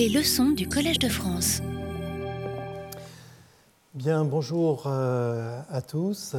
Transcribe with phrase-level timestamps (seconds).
[0.00, 1.60] Les leçons du Collège de France.
[3.92, 6.34] Bien, bonjour euh, à tous.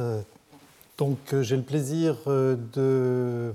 [0.98, 3.54] Donc, euh, j'ai le plaisir euh, de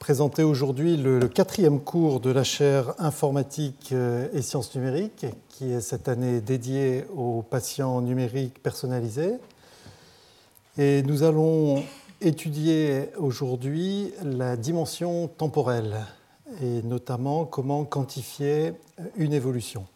[0.00, 3.94] présenter aujourd'hui le, quatrième cours de la chaire informatique
[4.32, 9.34] et sciences numériques, qui est cette année dédié aux patients numériques personnalisés.
[10.76, 11.84] Et nous allons
[12.20, 16.04] étudier aujourd'hui la dimension temporelle
[16.62, 18.72] et notamment comment quantifier
[19.16, 19.86] une évolution.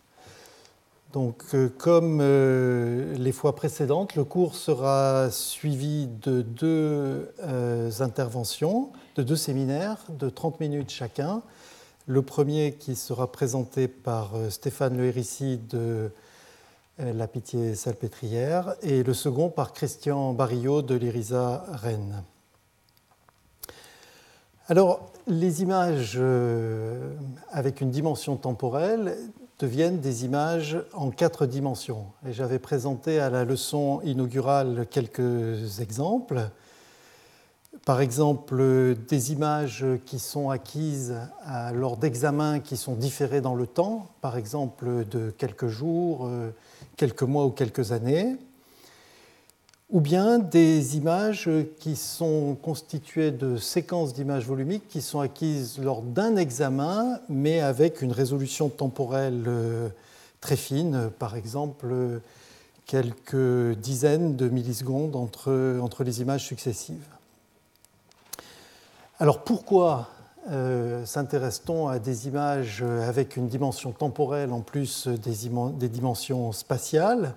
[1.12, 8.92] Donc, euh, comme euh, les fois précédentes, le cours sera suivi de deux euh, interventions,
[9.16, 11.42] de deux séminaires de 30 minutes chacun.
[12.06, 16.10] Le premier qui sera présenté par Stéphane Le de
[16.98, 22.22] La Pitié Salpêtrière et le second par Christian Barillot de l'IRISA Rennes.
[24.68, 26.20] Alors, les images
[27.50, 29.16] avec une dimension temporelle
[29.58, 32.06] deviennent des images en quatre dimensions.
[32.26, 36.48] Et j'avais présenté à la leçon inaugurale quelques exemples.
[37.84, 41.16] Par exemple, des images qui sont acquises
[41.74, 46.50] lors d'examens qui sont différés dans le temps, par exemple de quelques jours, euh,
[46.96, 48.36] quelques mois ou quelques années
[49.90, 51.48] ou bien des images
[51.80, 58.02] qui sont constituées de séquences d'images volumiques qui sont acquises lors d'un examen, mais avec
[58.02, 59.88] une résolution temporelle euh,
[60.40, 62.20] très fine, par exemple
[62.84, 67.06] quelques dizaines de millisecondes entre, entre les images successives.
[69.18, 70.08] Alors pourquoi
[70.50, 77.34] euh, s'intéresse-t-on à des images avec une dimension temporelle en plus des, des dimensions spatiales?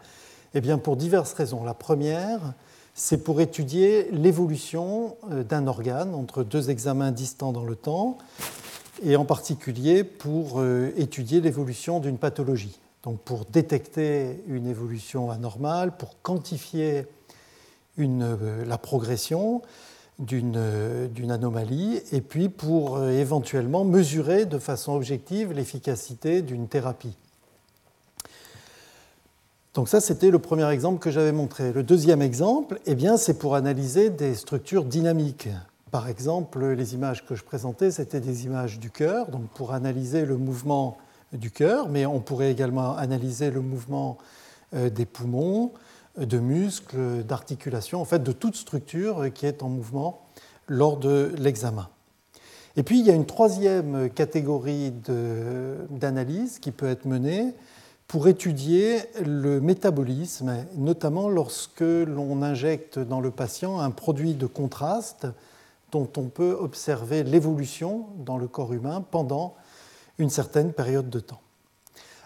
[0.53, 1.63] Eh pour diverses raisons.
[1.63, 2.53] La première,
[2.93, 8.17] c'est pour étudier l'évolution euh, d'un organe entre deux examens distants dans le temps,
[9.03, 12.79] et en particulier pour euh, étudier l'évolution d'une pathologie.
[13.03, 17.07] Donc pour détecter une évolution anormale, pour quantifier
[17.97, 19.61] euh, la progression
[20.19, 27.15] d'une anomalie, et puis pour éventuellement mesurer de façon objective l'efficacité d'une thérapie.
[29.73, 31.71] Donc ça, c'était le premier exemple que j'avais montré.
[31.71, 35.47] Le deuxième exemple, eh bien, c'est pour analyser des structures dynamiques.
[35.91, 40.25] Par exemple, les images que je présentais, c'était des images du cœur, donc pour analyser
[40.25, 40.97] le mouvement
[41.31, 44.17] du cœur, mais on pourrait également analyser le mouvement
[44.73, 45.71] euh, des poumons,
[46.17, 50.19] de muscles, d'articulations, en fait de toute structure qui est en mouvement
[50.67, 51.87] lors de l'examen.
[52.75, 54.93] Et puis il y a une troisième catégorie
[55.89, 57.53] d'analyse qui peut être menée,
[58.11, 65.27] pour étudier le métabolisme, notamment lorsque l'on injecte dans le patient un produit de contraste
[65.93, 69.55] dont on peut observer l'évolution dans le corps humain pendant
[70.17, 71.39] une certaine période de temps.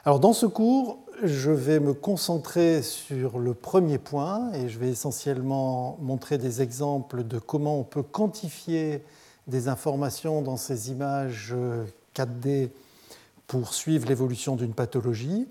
[0.05, 4.89] Alors dans ce cours, je vais me concentrer sur le premier point et je vais
[4.89, 9.03] essentiellement montrer des exemples de comment on peut quantifier
[9.45, 11.53] des informations dans ces images
[12.15, 12.69] 4D
[13.45, 15.47] pour suivre l'évolution d'une pathologie.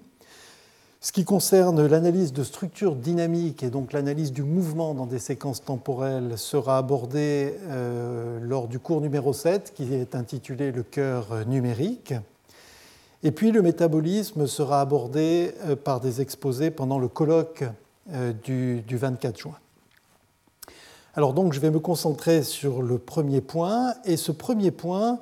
[1.05, 5.63] Ce qui concerne l'analyse de structures dynamiques et donc l'analyse du mouvement dans des séquences
[5.63, 12.15] temporelles sera abordé euh, lors du cours numéro 7 qui est intitulé Le cœur numérique.
[13.23, 17.65] Et puis le métabolisme sera abordé euh, par des exposés pendant le colloque
[18.11, 19.59] euh, du, 24 juin.
[21.17, 25.19] Alors donc je vais me concentrer sur le premier point et ce premier point,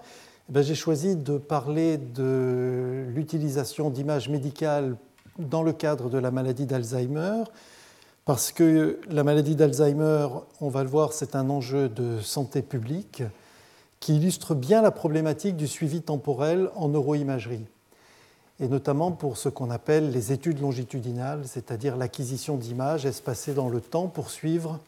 [0.48, 4.94] eh ben, j'ai choisi de parler de l'utilisation d'images médicales
[5.38, 7.44] dans le cadre de la maladie d'Alzheimer,
[8.24, 10.28] parce que la maladie d'Alzheimer,
[10.60, 13.22] on va le voir, c'est un enjeu de santé publique
[13.98, 17.66] qui illustre bien la problématique du suivi temporel en neuroimagerie,
[18.60, 23.80] et notamment pour ce qu'on appelle les études longitudinales, c'est-à-dire l'acquisition d'images espacées dans le
[23.80, 24.78] temps pour suivre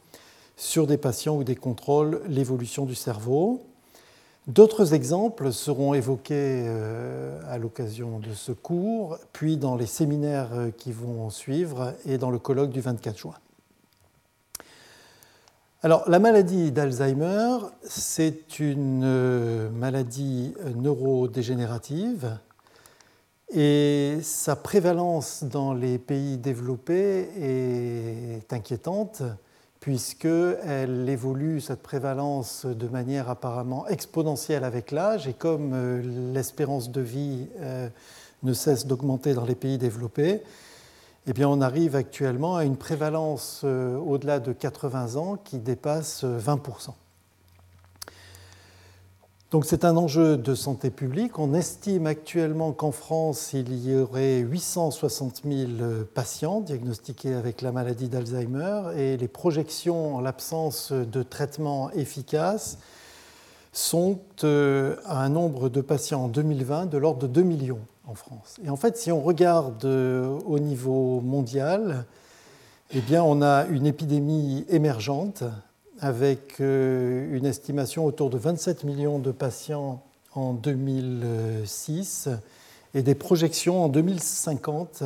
[0.56, 3.64] sur des patients ou des contrôles l'évolution du cerveau.
[4.46, 10.70] D'autres exemples seront évoqués euh, à l'occasion de ce cours, puis dans les séminaires euh,
[10.70, 13.34] qui vont suivre et dans le colloque du 24 juin.
[15.82, 22.38] Alors, la maladie d'Alzheimer, c'est une euh, maladie neurodégénérative
[23.50, 29.22] et sa prévalence dans les pays développés est inquiétante
[29.84, 37.02] puisqu'elle évolue, cette prévalence, de manière apparemment exponentielle avec l'âge, et comme euh, l'espérance de
[37.02, 37.90] vie euh,
[38.44, 40.40] ne cesse d'augmenter dans les pays développés,
[41.26, 46.94] eh on arrive actuellement à une prévalence euh, au-delà de 80 ans qui dépasse 20%.
[49.54, 51.38] Donc c'est un enjeu de santé publique.
[51.38, 55.70] On estime actuellement qu'en France, il y aurait 860 000
[56.12, 62.78] patients diagnostiqués avec la maladie d'Alzheimer et les projections en l'absence de traitement efficace
[63.72, 68.16] sont euh, à un nombre de patients en 2020 de l'ordre de 2 millions en
[68.16, 68.56] France.
[68.64, 72.06] Et en fait, si on regarde euh, au niveau mondial,
[72.92, 75.44] eh on a une épidémie émergente
[76.04, 80.02] avec euh, une estimation autour de 27 millions de patients
[80.34, 82.28] en 2006
[82.92, 85.02] et des projections en 2050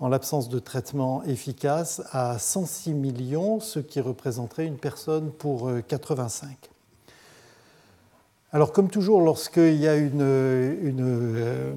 [0.00, 6.50] en l'absence de traitement efficace à 106 millions, ce qui représenterait une personne pour 85.
[8.52, 11.72] Alors comme toujours, lorsqu'il y a une, euh,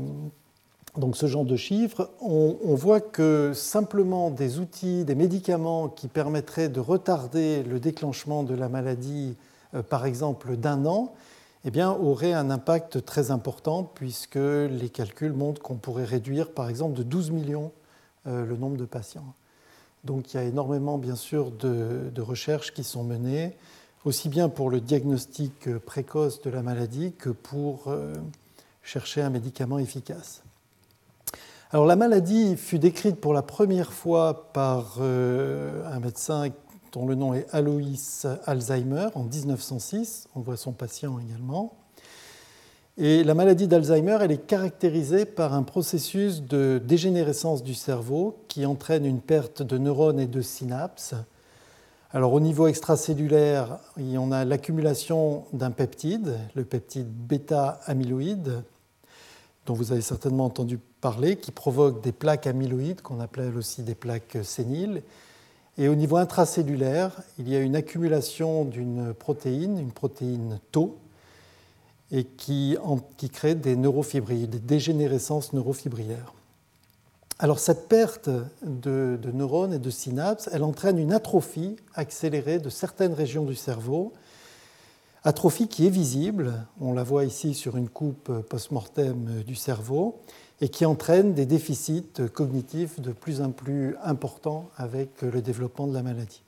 [0.98, 6.70] donc ce genre de chiffres, on, voit que simplement des outils, des médicaments qui permettraient
[6.70, 9.36] de retarder le déclenchement de la maladie,
[9.74, 11.14] euh, par exemple d'un an,
[11.64, 16.98] eh auraient un impact très important puisque les calculs montrent qu'on pourrait réduire par exemple
[16.98, 17.72] de 12 millions
[18.28, 19.34] euh, le nombre de patients.
[20.04, 23.56] Donc il y a énormément bien sûr de recherches qui sont menées
[24.06, 28.16] aussi bien pour le diagnostic précoce de la maladie que pour euh,
[28.84, 30.44] chercher un médicament efficace.
[31.74, 36.50] La maladie fut décrite pour la première fois par euh, un médecin
[36.92, 37.82] dont le nom est Alois
[38.46, 40.28] Alzheimer en 1906.
[40.36, 41.74] On voit son patient également.
[42.98, 48.66] Et la maladie d'Alzheimer, elle est caractérisée par un processus de dégénérescence du cerveau qui
[48.66, 51.16] entraîne une perte de neurones et de synapses
[52.14, 58.64] alors au niveau extracellulaire, on a l'accumulation d'un peptide, le peptide bêta-amyloïde,
[59.66, 63.96] dont vous avez certainement entendu parler, qui provoque des plaques amyloïdes, qu'on appelle aussi des
[63.96, 65.04] plaques séniles.
[65.78, 70.98] Et au niveau intracellulaire, il y a une accumulation d'une protéine, une protéine Tau,
[72.12, 72.78] et qui,
[73.32, 76.34] crée des neurofibrillaires, des dégénérescences neurofibrillaires.
[77.40, 78.30] Alors cette perte
[78.62, 84.14] de, neurones et de synapses, elle entraîne une atrophie accélérée de certaines régions du cerveau,
[85.24, 90.22] atrophie qui est visible, on la voit ici sur une coupe post-mortem du cerveau,
[90.62, 95.94] et qui entraîne des déficits cognitifs de plus en plus importants avec le développement de
[95.94, 96.44] la maladie.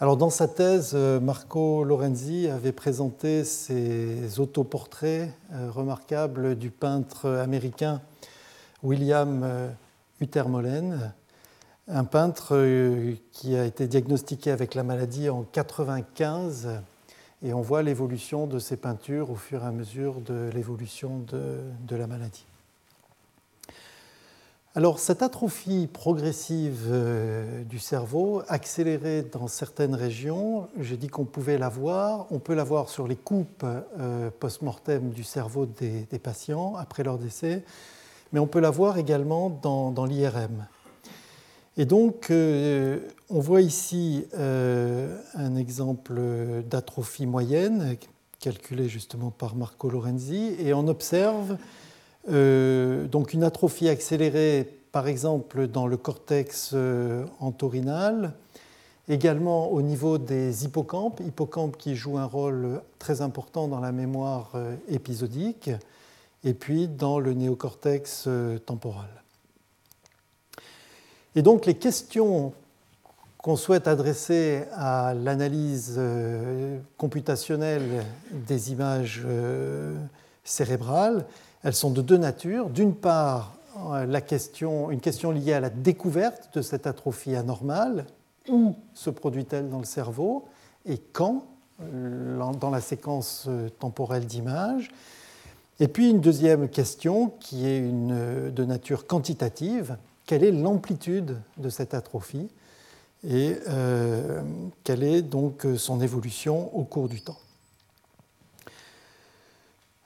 [0.00, 8.00] Alors dans sa thèse, Marco Lorenzi avait présenté ses autoportraits euh, remarquables du peintre américain
[8.82, 9.68] William euh,
[10.20, 11.12] Uttermolen,
[11.86, 16.68] un peintre euh, qui a été diagnostiqué avec la maladie en 1995.
[17.44, 21.96] Et on voit l'évolution de ses peintures au fur et à mesure de l'évolution de,
[21.96, 22.44] la maladie.
[24.74, 31.58] Alors cette atrophie progressive euh, du cerveau, accélérée dans certaines régions, j'ai dit qu'on pouvait
[31.58, 32.26] la voir.
[32.30, 33.66] On peut la voir sur les coupes
[34.40, 37.64] post-mortem du cerveau des, patients après leur décès
[38.32, 40.66] mais on peut la voir également dans, l'IRM.
[41.78, 42.98] Et donc, euh,
[43.30, 46.20] on voit ici euh, un exemple
[46.68, 47.96] d'atrophie moyenne,
[48.40, 51.56] calculé justement par Marco Lorenzi, et on observe
[52.28, 56.74] euh, donc une atrophie accélérée, par exemple, dans le cortex
[57.40, 58.34] entorhinal,
[59.08, 64.52] également au niveau des hippocampes, hippocampes qui jouent un rôle très important dans la mémoire
[64.88, 65.70] épisodique,
[66.44, 68.28] et puis dans le néocortex
[68.66, 69.21] temporal.
[71.34, 72.52] Et donc les questions
[73.38, 79.96] qu'on souhaite adresser à l'analyse euh, computationnelle des images euh,
[80.44, 81.24] cérébrales,
[81.64, 82.70] elles sont de deux natures.
[82.70, 83.54] D'une part,
[84.26, 88.04] question, une question liée à la découverte de cette atrophie anormale.
[88.48, 90.44] Où se produit-elle dans le cerveau?
[90.86, 91.46] Et quand?
[91.80, 93.48] Dans la séquence
[93.80, 94.90] temporelle d'images
[95.82, 101.94] et puis une deuxième question qui est de nature quantitative, quelle est l'amplitude de cette
[101.94, 102.48] atrophie
[103.28, 104.42] et euh,
[104.84, 107.38] quelle est donc son évolution au cours du temps.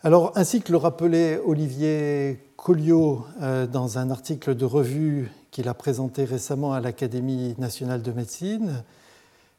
[0.03, 5.75] Alors, ainsi que le rappelait Olivier Colliot euh, dans un article de revue qu'il a
[5.75, 8.85] présenté récemment à l'Académie nationale de médecine,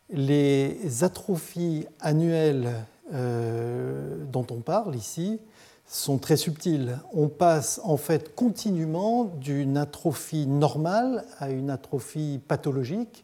[0.09, 5.39] les atrophies annuelles euh, dont on parle ici
[5.87, 6.99] sont très subtils.
[7.13, 13.23] On passe en fait continuellement d'une atrophie normale à une atrophie pathologique.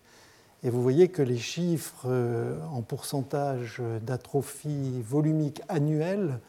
[0.64, 6.40] Et vous voyez que les chiffres euh, en pourcentage d'atrophie volumique annuelle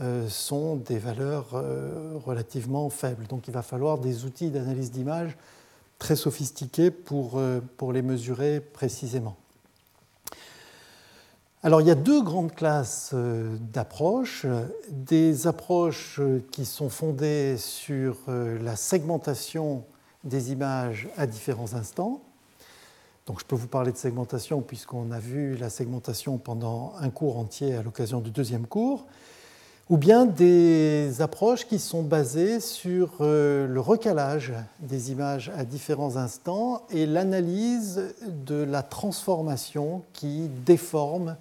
[0.00, 3.28] euh, sont des valeurs euh, relativement faibles.
[3.28, 5.36] Donc il va falloir des outils d'analyse d'image
[6.00, 7.40] très sophistiqués pour,
[7.76, 9.36] pour les mesurer précisément.
[11.66, 14.44] Alors il y a deux grandes classes euh, d'approches.
[14.90, 16.20] Des approches
[16.52, 19.82] qui sont fondées sur la segmentation
[20.24, 22.20] des images à différents instants.
[23.26, 27.38] Donc je peux vous parler de segmentation puisqu'on a vu la segmentation pendant un cours
[27.38, 29.06] entier à l'occasion du deuxième cours
[29.88, 36.16] ou bien des approches qui sont basées sur euh, le recalage des images à différents
[36.16, 38.14] instants et l'analyse
[38.46, 41.36] de la transformation qui déforme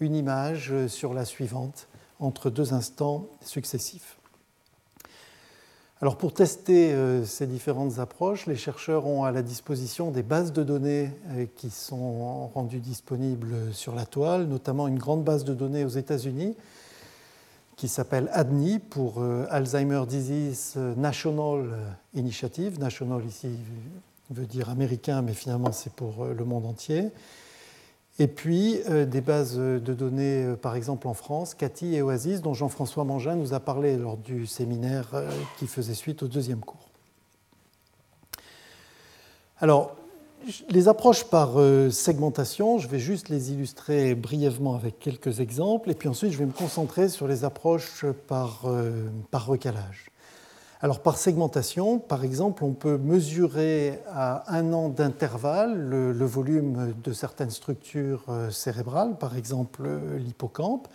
[0.00, 1.88] une image sur la suivante
[2.20, 4.18] entre deux instants successifs.
[6.00, 10.52] Alors pour tester euh, ces différentes approches, les chercheurs ont à la disposition des bases
[10.52, 15.54] de données euh, qui sont rendues disponibles sur la toile, notamment une grande base de
[15.54, 16.56] données aux États-Unis
[17.74, 21.64] qui s'appelle ADNI pour euh, Alzheimer Disease National
[22.14, 22.78] Initiative.
[22.78, 23.50] National ici
[24.30, 27.10] veut dire américain, mais finalement c'est pour le monde entier.
[28.18, 32.54] Et puis euh, des bases de données, par exemple en France, Cathy et Oasis, dont
[32.54, 35.08] Jean-François Mangin nous a parlé lors du séminaire
[35.58, 36.88] qui faisait suite au deuxième cours.
[39.60, 39.96] Alors,
[40.68, 45.94] les approches par euh, segmentation, je vais juste les illustrer brièvement avec quelques exemples, et
[45.94, 50.10] puis ensuite je vais me concentrer sur les approches par, euh, par recalage.
[50.80, 57.12] Alors par segmentation, par exemple, on peut mesurer à un an d'intervalle le, volume de
[57.12, 60.86] certaines structures euh, cérébrales, par exemple l'hippocampe,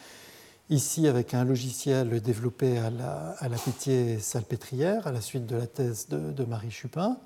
[0.70, 5.68] ici avec un logiciel développé à la, à la Pitié-Salpêtrière à la suite de la
[5.68, 7.18] thèse de, de Marie Chupin.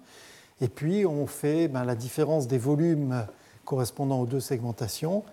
[0.59, 3.23] Et puis on fait ben, la différence des volumes
[3.65, 5.23] correspondant aux deux segmentations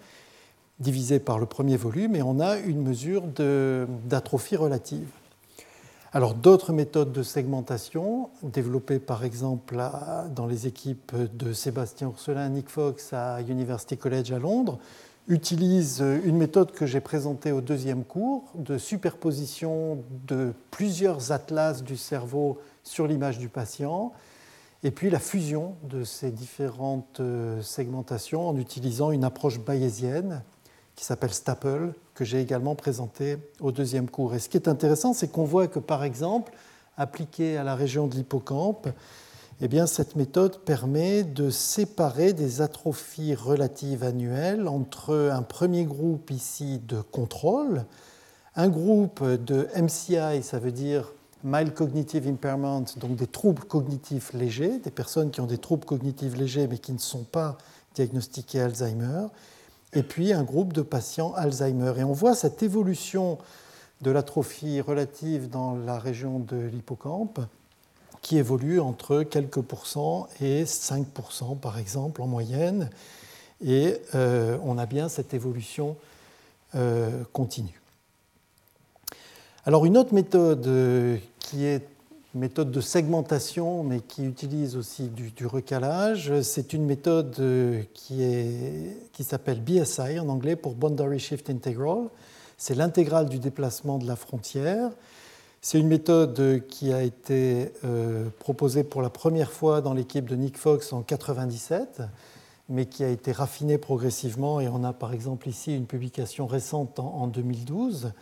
[0.78, 3.22] divisé par le premier volume et on a une mesure
[4.04, 5.08] d'atrophie relative.
[6.16, 9.76] Alors d'autres méthodes de segmentation, développées par exemple
[10.30, 14.78] dans les équipes de Sébastien Urselin, Nick Fox à University College à Londres,
[15.26, 21.96] utilisent une méthode que j'ai présentée au deuxième cours de superposition de plusieurs atlas du
[21.96, 24.12] cerveau sur l'image du patient
[24.84, 30.44] et puis la fusion de ces différentes euh, segmentations en utilisant une approche bayésienne
[30.96, 34.34] qui s'appelle Staple, que j'ai également présentée au deuxième cours.
[34.34, 36.52] Et ce qui est intéressant, c'est qu'on voit que, par exemple,
[36.96, 38.88] appliquée à la région de l'hippocampe,
[39.60, 46.30] eh bien, cette méthode permet de séparer des atrophies relatives annuelles entre un premier groupe
[46.30, 47.84] ici de contrôle,
[48.56, 51.12] un groupe de MCI, ça veut dire
[51.44, 56.36] mild cognitive impairment, donc des troubles cognitifs légers, des personnes qui ont des troubles cognitifs
[56.36, 57.58] légers mais qui ne sont pas
[57.94, 59.26] diagnostiqués Alzheimer,
[59.94, 61.94] et puis un groupe de patients Alzheimer.
[61.98, 63.38] Et on voit cette évolution
[64.02, 67.40] de l'atrophie relative dans la région de l'hippocampe
[68.22, 72.90] qui évolue entre quelques pourcents et 5% par exemple en moyenne.
[73.64, 75.96] Et euh, on a bien cette évolution
[76.74, 77.80] euh, continue.
[79.66, 81.86] Alors une autre méthode euh, qui est
[82.34, 88.22] méthode de segmentation, mais qui utilise aussi du, recalage, c'est une méthode euh, qui,
[89.12, 92.08] qui s'appelle BSI en anglais pour Boundary Shift Integral.
[92.56, 94.90] C'est l'intégrale du déplacement de la frontière.
[95.60, 100.36] C'est une méthode qui a été euh, proposée pour la première fois dans l'équipe de
[100.36, 102.02] Nick Fox en 1997,
[102.68, 104.60] mais qui a été raffinée progressivement.
[104.60, 108.12] Et on a par exemple ici une publication récente en, en 2012.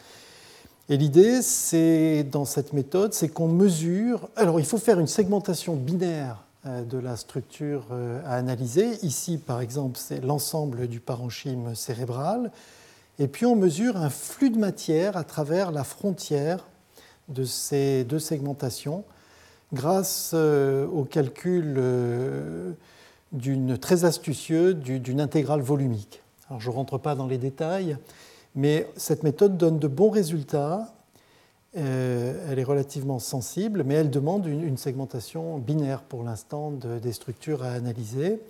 [0.93, 4.29] Et l'idée, c'est dans cette méthode, c'est qu'on mesure.
[4.37, 9.03] Alors, il faut faire une segmentation binaire euh, de la structure euh, à analyser.
[9.03, 12.53] Ici, par exemple, c'est l'ensemble du parenchyme cérébral.
[13.19, 16.67] Et puis, on mesure un flux de matière à travers la frontière
[17.31, 19.03] de ces deux segmentations
[19.73, 21.81] grâce euh, au calcul
[23.33, 26.21] d'une très astucieux d'une intégrale volumique.
[26.51, 27.97] Alors, je ne rentre pas dans les détails.
[28.55, 30.93] Mais cette méthode donne de bons résultats.
[31.77, 37.63] Euh, elle est relativement sensible, mais elle demande une, segmentation binaire pour l'instant des structures
[37.63, 38.41] à analyser.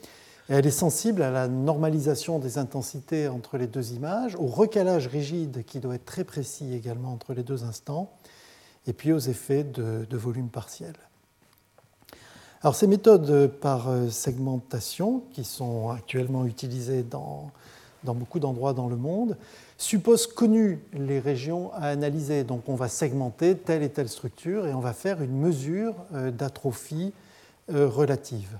[0.48, 5.64] elle est sensible à la normalisation des intensités entre les deux images, au recalage rigide
[5.64, 8.10] qui doit être très précis également entre les deux instants,
[8.88, 10.94] et puis aux effets de, de volume partiel.
[12.62, 17.50] Alors ces méthodes par euh, segmentation, qui sont actuellement utilisées dans,
[18.04, 19.36] dans beaucoup d'endroits dans le monde,
[19.82, 22.44] suppose connu les régions à analyser.
[22.44, 26.30] Donc on va segmenter telle et telle structure et on va faire une mesure euh,
[26.30, 27.12] d'atrophie
[27.70, 28.58] euh, relative.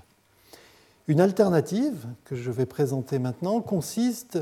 [1.07, 4.39] Une alternative que je vais présenter maintenant consiste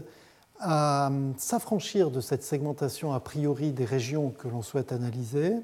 [0.60, 5.56] à euh, s'affranchir de cette segmentation a priori des régions que l'on souhaite analyser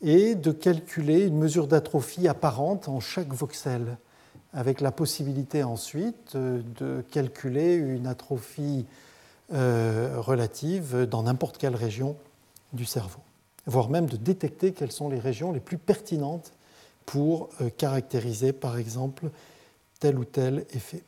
[0.00, 3.96] et de calculer une mesure d'atrophie apparente en chaque voxel,
[4.52, 8.84] avec la possibilité ensuite de calculer une atrophie
[9.52, 12.16] relatives dans n'importe quelle région
[12.72, 13.20] du cerveau,
[13.66, 16.52] voire même de détecter quelles sont les régions les plus pertinentes
[17.04, 19.30] pour caractériser, par exemple,
[20.00, 21.02] tel ou tel effet.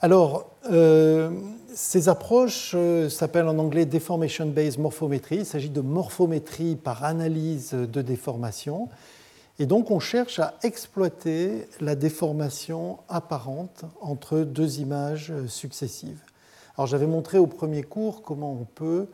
[0.00, 1.30] Alors, euh,
[1.74, 5.38] ces approches euh, s'appellent en anglais Deformation-Based Morphometry.
[5.38, 8.88] Il s'agit de morphométrie par analyse de déformation.
[9.58, 16.20] Et donc, on cherche à exploiter la déformation apparente entre deux images successives.
[16.78, 19.08] Alors, j'avais montré au premier cours comment on peut,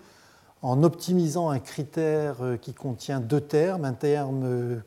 [0.61, 4.83] en optimisant un critère euh, qui contient deux termes, un terme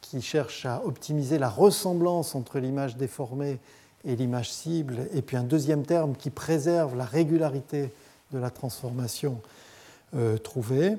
[0.00, 3.60] qui cherche à optimiser la ressemblance entre l'image déformée
[4.04, 7.92] et l'image cible, et puis un deuxième terme qui préserve la régularité
[8.32, 9.40] de la transformation
[10.16, 10.96] euh, trouvée,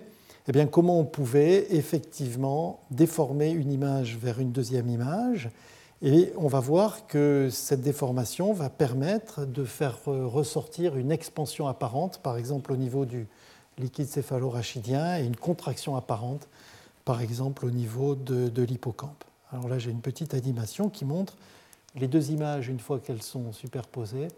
[0.48, 5.50] eh bien, comment on pouvait effectivement déformer une image vers une deuxième image.
[6.02, 11.68] Et on va voir que cette déformation va permettre de faire euh, ressortir une expansion
[11.68, 13.28] apparente, par exemple au niveau du
[13.78, 16.48] liquide céphalorachidien, et une contraction apparente,
[17.04, 19.26] par exemple au niveau de, de l'hippocampe.
[19.52, 21.36] Alors là, j'ai une petite animation qui montre
[21.96, 24.30] les deux images une fois qu'elles sont superposées.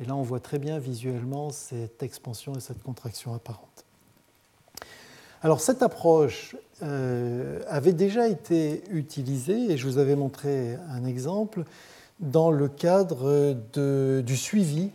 [0.00, 3.84] Et là, on voit très bien visuellement cette expansion et cette contraction apparente.
[5.42, 11.64] Alors cette approche euh, avait déjà été utilisée, et je vous avais montré un exemple,
[12.18, 13.54] dans le cadre
[14.20, 14.90] du suivi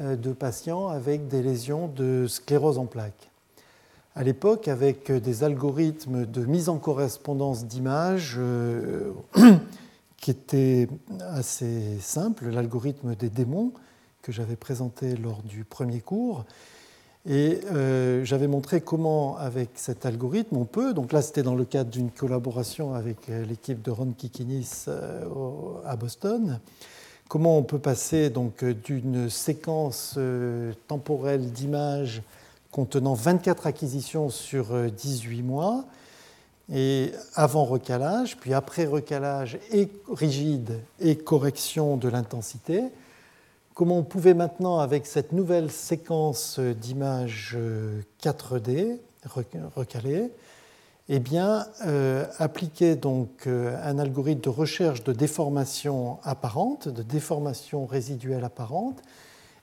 [0.00, 3.30] euh, de patients avec des lésions de sclérose en plaques.
[4.14, 9.12] À l'époque, avec des algorithmes de mise en correspondance d'images, euh,
[10.18, 10.88] qui était
[11.20, 13.72] assez simple, l'algorithme des démons
[14.22, 16.44] que j'avais présenté lors du premier cours.
[17.26, 21.64] Et euh, j'avais montré comment, avec cet algorithme, on peut, donc là c'était dans le
[21.64, 25.24] cadre d'une collaboration avec euh, l'équipe de Ron Kikinis euh,
[25.86, 26.60] à Boston,
[27.28, 30.18] comment on peut passer donc d'une séquence
[30.86, 32.20] temporelle d'images
[32.70, 35.86] contenant 24 acquisitions sur 18 mois
[36.70, 42.82] et avant recalage, puis après recalage et rigide et correction de l'intensité,
[43.74, 47.58] comment on pouvait maintenant, avec cette nouvelle séquence d'images
[48.22, 48.98] 4D
[49.74, 50.30] recalées,
[51.10, 51.20] eh
[51.86, 59.02] euh, appliquer donc euh, un algorithme de recherche de déformation apparente, de déformation résiduelle apparente,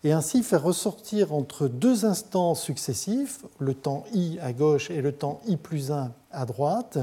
[0.04, 5.14] et ainsi faire ressortir entre deux instants successifs, le temps i à gauche et le
[5.14, 7.00] temps i plus 1 à droite,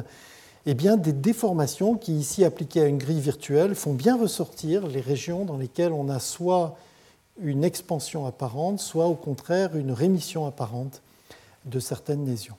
[0.67, 5.01] eh bien, des déformations qui, ici appliquées à une grille virtuelle, font bien ressortir les
[5.01, 6.77] régions dans lesquelles on a soit
[7.41, 11.03] une expansion apparente, soit au contraire une rémission apparente
[11.65, 12.57] de certaines lésions.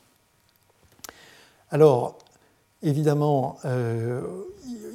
[1.72, 2.18] Alors,
[2.82, 4.22] évidemment, euh,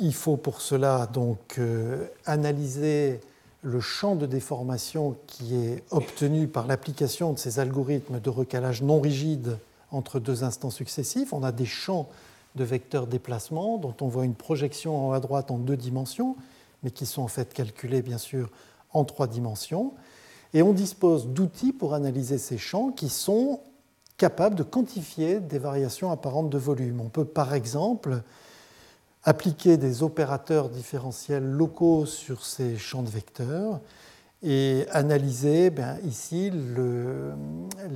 [0.00, 3.20] il faut pour cela donc euh, analyser
[3.62, 9.00] le champ de déformation qui est obtenu par l'application de ces algorithmes de recalage non
[9.00, 9.56] rigides
[9.90, 11.32] entre deux instants successifs.
[11.32, 12.08] On a des champs
[12.56, 16.36] de vecteurs déplacement dont on voit une projection en haut à droite en deux dimensions,
[16.82, 18.50] mais qui sont en fait calculés bien sûr
[18.94, 19.92] en trois dimensions.
[20.54, 23.60] Et on dispose d'outils pour analyser ces champs qui sont
[24.16, 27.00] capables de quantifier des variations apparentes de volume.
[27.00, 28.22] On peut par exemple
[29.24, 33.80] appliquer des opérateurs différentiels locaux sur ces champs de vecteurs
[34.42, 36.52] et analyser ben, ici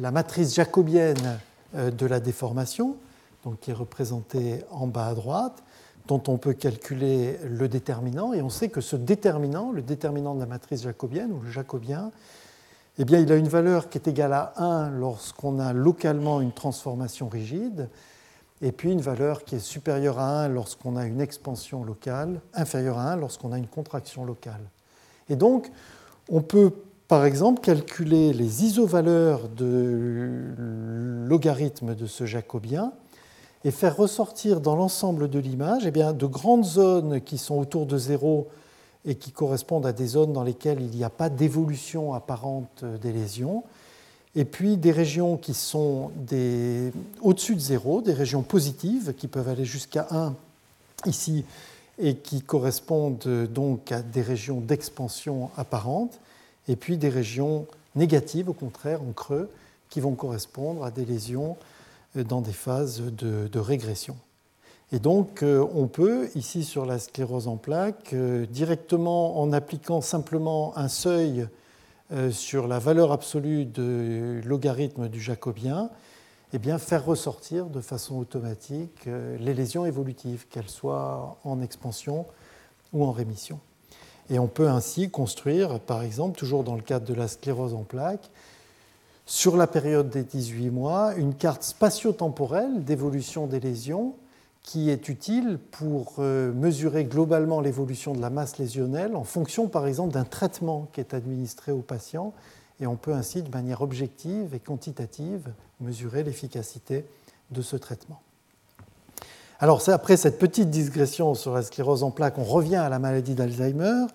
[0.01, 1.39] la matrice jacobienne
[1.77, 2.97] euh, de la déformation,
[3.45, 5.63] donc qui est représentée en bas à droite,
[6.09, 8.33] dont on peut calculer le déterminant.
[8.33, 12.11] Et on sait que ce déterminant, le déterminant de la matrice jacobienne ou le jacobien,
[12.99, 17.29] eh il a une valeur qui est égale à 1 lorsqu'on a localement une transformation
[17.29, 17.89] rigide
[18.61, 22.99] et puis une valeur qui est supérieure à 1 lorsqu'on a une expansion locale, inférieure
[22.99, 24.63] à 1 lorsqu'on a une contraction locale.
[25.29, 25.71] Et donc,
[26.29, 26.73] on peut
[27.07, 30.55] par exemple calculer les isovaleurs de
[31.27, 32.93] logarithme de ce jacobien
[33.65, 37.99] et faire ressortir dans l'ensemble de l'image eh de grandes zones qui sont autour de
[37.99, 38.49] zéro
[39.05, 43.13] et qui correspondent à des zones dans lesquelles il n'y a pas d'évolution apparente des
[43.13, 43.65] lésions,
[44.37, 46.11] et puis des régions qui sont
[47.23, 50.35] au-dessus de zéro, des régions positives qui peuvent aller jusqu'à 1
[51.07, 51.45] ici
[51.99, 56.21] et qui correspondent donc à des régions d'expansion apparente,
[56.69, 57.67] et puis des régions
[57.97, 59.51] négatives, au contraire, en creux,
[59.91, 61.57] qui vont correspondre à des lésions
[62.15, 64.17] dans des phases de, régression.
[64.91, 70.01] Et donc, euh, on peut, ici sur la sclérose en plaques, euh, directement en appliquant
[70.01, 71.47] simplement un seuil
[72.11, 75.91] euh, sur la valeur absolue de logarithme du jacobien,
[76.55, 82.25] eh bien, faire ressortir de façon automatique les lésions évolutives, qu'elles soient en expansion
[82.95, 83.61] ou en rémission.
[84.31, 87.83] Et on peut ainsi construire, par exemple, toujours dans le cadre de la sclérose en
[87.83, 88.31] plaques,
[89.29, 94.15] sur la période des 18 mois, une carte spatio-temporelle d'évolution des lésions
[94.63, 99.87] qui est utile pour euh, mesurer globalement l'évolution de la masse lésionnelle en fonction, par
[99.87, 102.33] exemple, d'un traitement qui est administré au patient.
[102.81, 107.05] Et on peut ainsi, de manière objective et quantitative, mesurer l'efficacité
[107.51, 108.23] de ce traitement.
[109.61, 113.35] Alors, après cette petite digression sur la sclérose en plaques, on revient à la maladie
[113.35, 114.07] d'Alzheimer.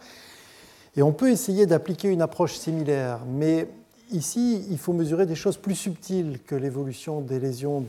[0.95, 3.67] Et on peut essayer d'appliquer une approche similaire, mais
[4.11, 7.85] ici, il faut mesurer des choses plus subtiles que l'évolution des lésions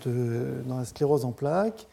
[0.67, 1.87] dans la sclérose en plaques.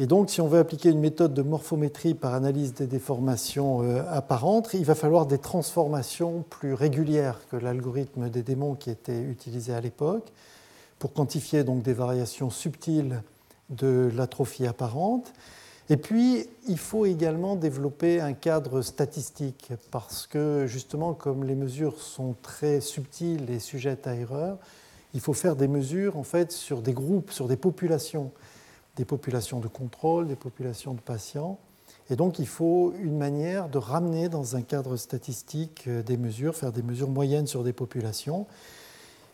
[0.00, 4.02] Et donc, si on veut appliquer une méthode de morphométrie par analyse des déformations euh,
[4.08, 9.74] apparentes, il va falloir des transformations plus régulières que l'algorithme des démons qui était utilisé
[9.74, 10.30] à l'époque
[11.00, 13.22] pour quantifier donc des variations subtiles
[13.70, 15.32] de l'atrophie apparente.
[15.90, 22.00] Et puis, il faut également développer un cadre statistique, parce que justement, comme les mesures
[22.00, 24.58] sont très subtiles et sujettes à erreur,
[25.14, 28.30] il faut faire des mesures en fait sur des groupes, sur des populations,
[28.96, 31.58] des populations de contrôle, des populations de patients.
[32.10, 36.54] Et donc, il faut une manière de ramener dans un cadre statistique euh, des mesures,
[36.54, 38.46] faire des mesures moyennes sur des populations.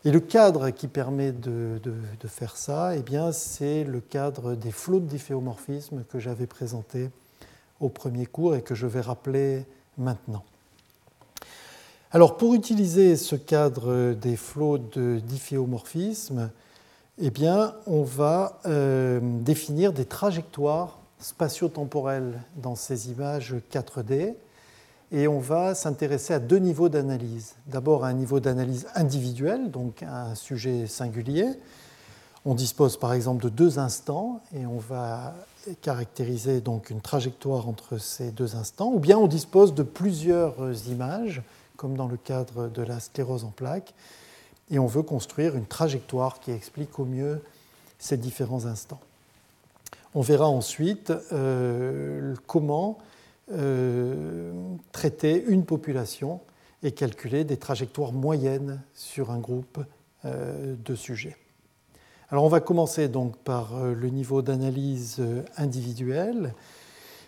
[0.05, 1.81] Et le cadre qui permet de,
[2.27, 7.09] faire ça, eh bien, c'est le cadre des flots de difféomorphisme que j'avais présenté
[7.79, 9.65] au premier cours et que je vais rappeler
[9.97, 10.43] maintenant.
[12.11, 16.51] Alors, pour utiliser ce cadre des flots de difféomorphisme,
[17.17, 24.35] eh bien, on va euh, définir des trajectoires spatio-temporelles dans ces images 4D
[25.15, 27.55] et on va s'intéresser à deux niveaux d'analyse.
[27.67, 31.47] D'abord un niveau d'analyse individuel, donc un sujet singulier.
[32.43, 35.33] On dispose par exemple de deux instants et on va
[35.81, 40.57] caractériser donc une trajectoire entre ces deux instants, ou bien on dispose de plusieurs
[40.89, 41.41] images,
[41.77, 43.93] comme dans le cadre de la sclérose en plaques,
[44.69, 47.41] et on veut construire une trajectoire qui explique au mieux
[47.99, 48.99] ces différents instants.
[50.13, 52.97] On verra ensuite euh, comment
[53.51, 54.51] euh,
[54.91, 56.41] traiter une population
[56.81, 59.77] et calculer des trajectoires moyennes sur un groupe
[60.25, 61.37] euh, de sujets.
[62.31, 65.21] Alors on va commencer donc par euh, le niveau d'analyse
[65.57, 66.55] individuelle.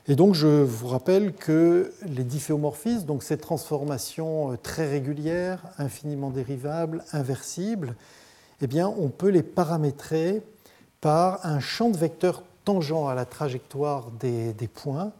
[0.08, 7.03] Et donc je vous rappelle que les difféomorphismes, donc ces transformations très régulières, infiniment dérivables,
[7.12, 7.93] inversibles,
[8.62, 10.41] eh bien on peut les paramétrer
[10.99, 15.13] par un champ de vecteurs tangent à la trajectoire des points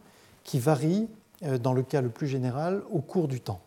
[0.48, 1.08] qui varie,
[1.42, 3.60] euh, dans le cas le plus général, au cours du temps.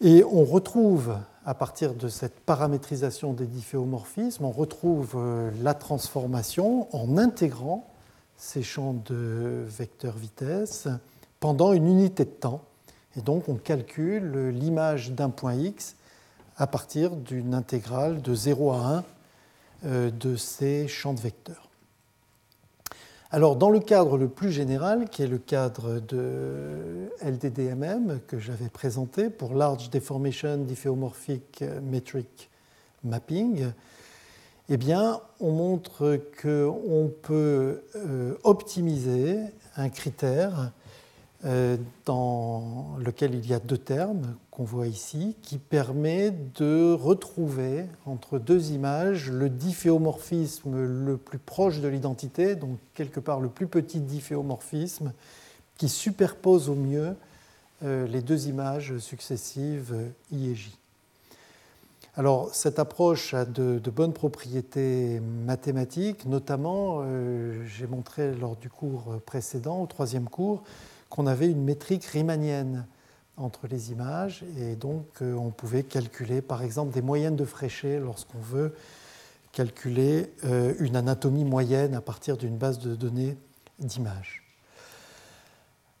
[0.00, 6.86] Et on retrouve, à partir de cette paramétrisation des difféomorphismes, on retrouve euh, la transformation
[6.94, 7.84] en intégrant
[8.36, 10.86] ces champs de vecteurs vitesse
[11.40, 12.62] pendant une unité de temps.
[13.16, 15.96] Et donc on calcule l'image d'un point x
[16.56, 19.04] à partir d'une intégrale de 0 à 1
[19.84, 21.67] euh, de ces champs de vecteurs.
[23.30, 28.70] Alors, dans le cadre le plus général, qui est le cadre de LDDMM que j'avais
[28.70, 32.48] présenté pour Large Deformation Diffeomorphic Metric
[33.04, 33.66] Mapping,
[34.70, 39.40] eh bien, on montre qu'on peut euh, optimiser
[39.76, 40.72] un critère
[42.04, 48.40] dans lequel il y a deux termes qu'on voit ici, qui permet de retrouver entre
[48.40, 54.00] deux images le difféomorphisme le plus proche de l'identité, donc quelque part le plus petit
[54.00, 55.12] difféomorphisme,
[55.76, 57.14] qui superpose au mieux
[57.84, 59.94] euh, les deux images successives
[60.32, 60.76] I et J.
[62.16, 69.20] Alors, cette approche a de, bonnes propriétés mathématiques, notamment, euh, j'ai montré lors du cours
[69.24, 70.64] précédent, au troisième cours,
[71.08, 72.86] qu'on avait une métrique riemannienne
[73.36, 78.00] entre les images et donc euh, on pouvait calculer par exemple des moyennes de Fréchet
[78.00, 78.74] lorsqu'on veut
[79.52, 83.36] calculer euh, une anatomie moyenne à partir d'une base de données
[83.78, 84.44] d'images.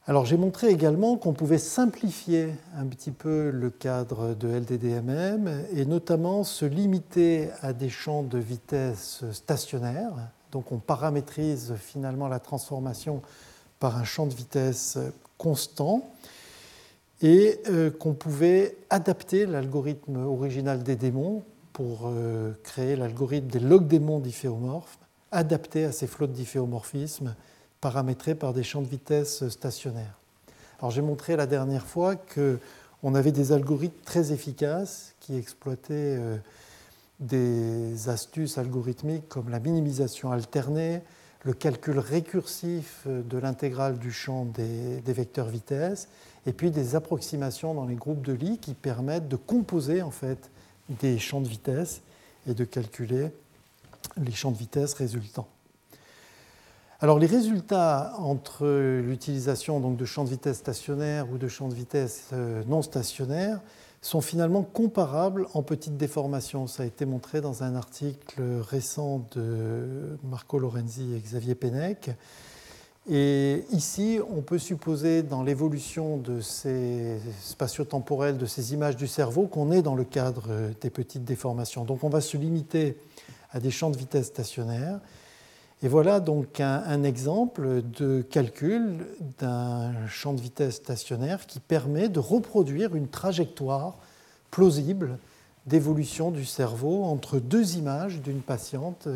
[0.06, 5.84] Alors j'ai montré également qu'on pouvait simplifier un petit peu le cadre de LDDMM et
[5.84, 10.14] notamment se limiter à des champs de vitesse stationnaires.
[10.50, 13.20] Donc on paramétrise finalement la transformation
[13.78, 14.98] par un champ de vitesse
[15.36, 16.10] constant
[17.22, 23.86] et euh, qu'on pouvait adapter l'algorithme original des démons pour euh, créer l'algorithme des log
[23.86, 24.98] démons difféomorphes,
[25.32, 27.34] adapté à ces flots de difféomorphisme
[27.80, 30.18] paramétrés par des champs de vitesse stationnaires.
[30.78, 36.36] Alors j'ai montré la dernière fois qu'on avait des algorithmes très efficaces qui exploitaient euh,
[37.20, 41.02] des astuces algorithmiques comme la minimisation alternée,
[41.42, 46.08] le calcul récursif de l'intégrale du champ des, vecteurs vitesse,
[46.46, 50.50] et puis des approximations dans les groupes de Lie qui permettent de composer en fait
[50.88, 52.02] des champs de vitesse
[52.46, 53.28] et de calculer
[54.16, 55.48] les champs de vitesse résultants.
[57.00, 58.66] Alors les résultats entre
[59.00, 63.60] l'utilisation de champs de vitesse stationnaires ou de champs de vitesse euh, non stationnaires
[64.00, 66.66] sont finalement comparables en petites déformations.
[66.66, 72.10] Ça a été montré dans un article récent de Marco Lorenzi et Xavier Pennec.
[73.10, 79.46] Et ici, on peut supposer dans l'évolution de ces spatio-temporels, de ces images du cerveau,
[79.46, 80.48] qu'on est dans le cadre
[80.80, 81.84] des petites déformations.
[81.84, 82.98] Donc on va se limiter
[83.50, 85.00] à des champs de vitesse stationnaires.
[85.82, 89.06] Et voilà donc un, exemple de calcul
[89.38, 93.96] d'un champ de vitesse stationnaire qui permet de reproduire une trajectoire
[94.50, 95.18] plausible
[95.66, 99.06] d'évolution du cerveau entre deux images d'une patiente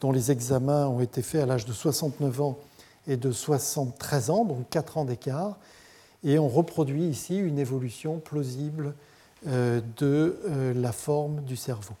[0.00, 2.58] dont les examens ont été faits à l'âge de 69 ans
[3.06, 5.58] et de 73 ans, donc 4 ans d'écart.
[6.24, 8.94] Et on reproduit ici une évolution plausible
[9.46, 11.94] euh, de euh, la forme du cerveau.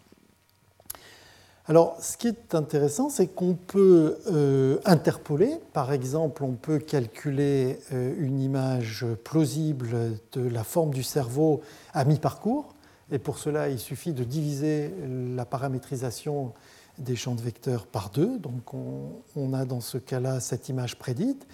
[1.70, 5.60] Alors, ce qui est intéressant, c'est qu'on peut euh, interpoler.
[5.72, 11.60] Par exemple, on peut calculer euh, une image plausible de la forme du cerveau
[11.94, 12.74] à mi-parcours.
[13.12, 14.92] Et pour cela, il suffit de diviser
[15.36, 16.54] la paramétrisation
[16.98, 18.36] des champs de vecteurs par deux.
[18.40, 21.46] Donc, on, a dans ce cas-là cette image prédite.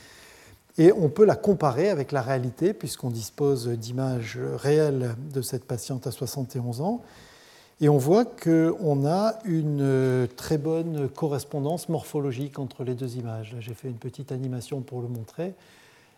[0.78, 6.06] Et on peut la comparer avec la réalité, puisqu'on dispose d'images réelles de cette patiente
[6.06, 7.02] à 71 ans.
[7.82, 13.54] Et on voit qu'on a une euh, très bonne correspondance morphologique entre les deux images.
[13.60, 15.52] J'ai fait une petite animation pour le montrer.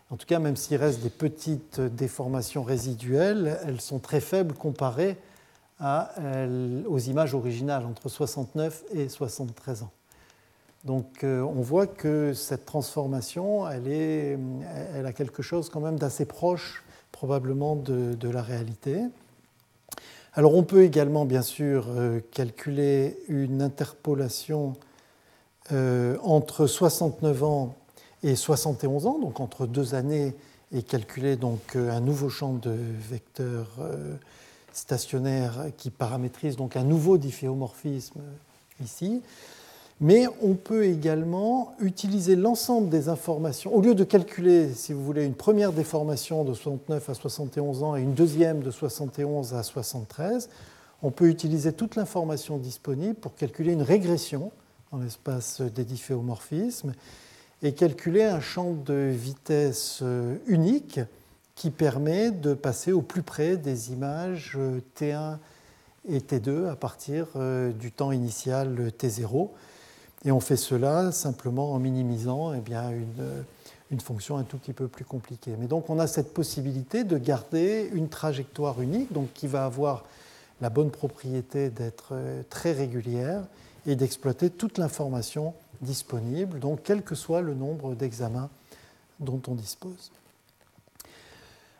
[0.09, 5.17] En tout cas, même s'il reste des petites déformations résiduelles, elles sont très faibles comparées
[5.81, 9.91] aux images originales entre 69 et 73 ans.
[10.85, 16.83] Donc euh, on voit que cette transformation, elle, a quelque chose quand même d'assez proche
[17.11, 19.03] probablement de la réalité.
[20.33, 24.73] Alors on peut également bien sûr euh, calculer une interpolation
[25.71, 27.75] euh, entre 69 ans
[28.21, 30.35] et 71 ans, donc entre deux années,
[30.71, 32.75] et calculer donc euh, un nouveau champ de
[33.09, 33.69] vecteurs
[34.71, 38.21] stationnaires qui paramétrise donc un nouveau difféomorphisme
[38.83, 39.23] ici
[40.01, 43.75] mais on peut également utiliser l'ensemble des informations.
[43.75, 47.95] Au lieu de calculer, si vous voulez, une première déformation de 69 à 71 ans
[47.95, 50.49] et une deuxième de 71 à 73,
[51.01, 54.51] on peut utiliser toute l'information disponible pour calculer une régression
[54.91, 56.93] dans l'espace des difféomorphismes
[57.61, 60.01] et calculer un champ de vitesse
[60.47, 61.01] unique
[61.55, 64.57] qui permet de passer au plus près des images
[64.97, 65.37] T1
[66.07, 69.49] et T2 à partir euh, du temps initial T0
[70.25, 74.87] et on fait cela simplement en minimisant eh bien, une, fonction un tout petit peu
[74.87, 75.55] plus compliquée.
[75.59, 80.05] Mais donc on a cette possibilité de garder une trajectoire unique, donc qui va avoir
[80.61, 82.13] la bonne propriété d'être
[82.49, 83.43] très régulière
[83.87, 88.49] et d'exploiter toute l'information disponible, donc quel que soit le nombre d'examens
[89.19, 90.11] dont on dispose.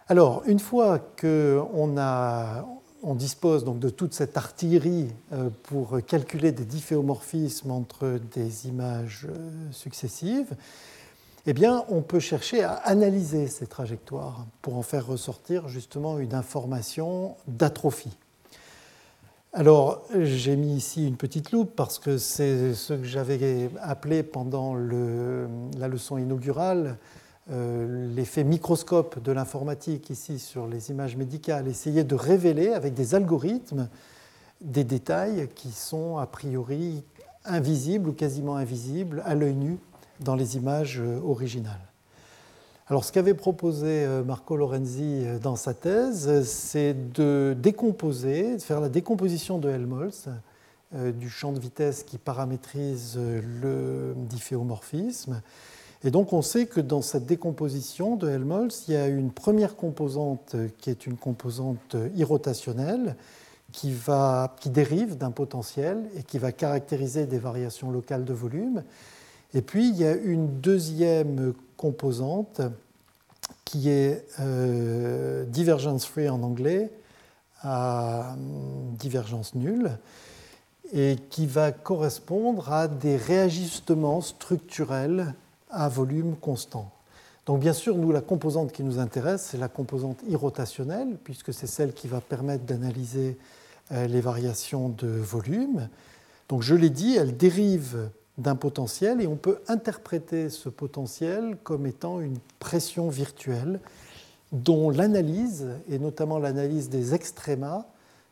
[0.08, 2.66] Alors, une fois qu'on a,
[3.04, 9.28] on dispose donc de toute cette artillerie euh, pour calculer des difféomorphismes entre des images
[9.30, 10.56] euh, successives,
[11.46, 16.34] eh bien, on peut chercher à analyser ces trajectoires pour en faire ressortir justement une
[16.34, 18.16] information d'atrophie.
[19.54, 24.76] Alors, j'ai mis ici une petite loupe parce que c'est ce que j'avais appelé pendant
[24.76, 26.98] la leçon inaugurale
[27.52, 33.90] l'effet microscope de l'informatique ici sur les images médicales, essayer de révéler avec des algorithmes
[34.62, 37.04] des détails qui sont a priori
[37.46, 39.78] invisibles ou quasiment invisibles à l'œil nu
[40.20, 41.80] dans les images euh, originales.
[42.88, 48.82] Alors ce qu'avait proposé euh, Marco Lorenzi dans sa thèse, c'est de décomposer, de faire
[48.82, 50.28] la décomposition de Helmholtz
[50.92, 55.44] du champ de vitesse qui paramétrise le difféomorphisme
[56.04, 59.76] et donc on sait que dans cette décomposition de Helmholtz, il y a une première
[59.76, 63.16] composante qui est une composante irrotationnelle
[63.72, 68.84] qui, va, qui dérive d'un potentiel et qui va caractériser des variations locales de volume.
[69.54, 72.62] Et puis il y a une deuxième composante
[73.66, 76.92] qui est euh, divergence free en anglais
[77.62, 78.36] à
[78.98, 79.92] divergence nulle
[80.94, 85.36] et qui va correspondre à des réajustements structurels
[85.70, 86.92] à volume constant.
[87.46, 91.68] Donc bien sûr, nous, la composante qui nous intéresse, c'est la composante irrotationnelle, puisque c'est
[91.68, 93.38] celle qui va permettre d'analyser
[93.92, 95.90] euh, les variations de volume.
[96.48, 101.86] Donc je l'ai dit, elle dérive d'un potentiel et on peut interpréter ce potentiel comme
[101.86, 103.80] étant une pression virtuelle
[104.52, 107.86] dont l'analyse, et notamment l'analyse des extrémas,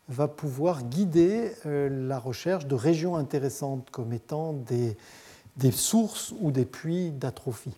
[0.10, 4.96] va pouvoir guider euh, la recherche de régions intéressantes comme étant des,
[5.58, 7.76] des sources ou des puits d'atrophie.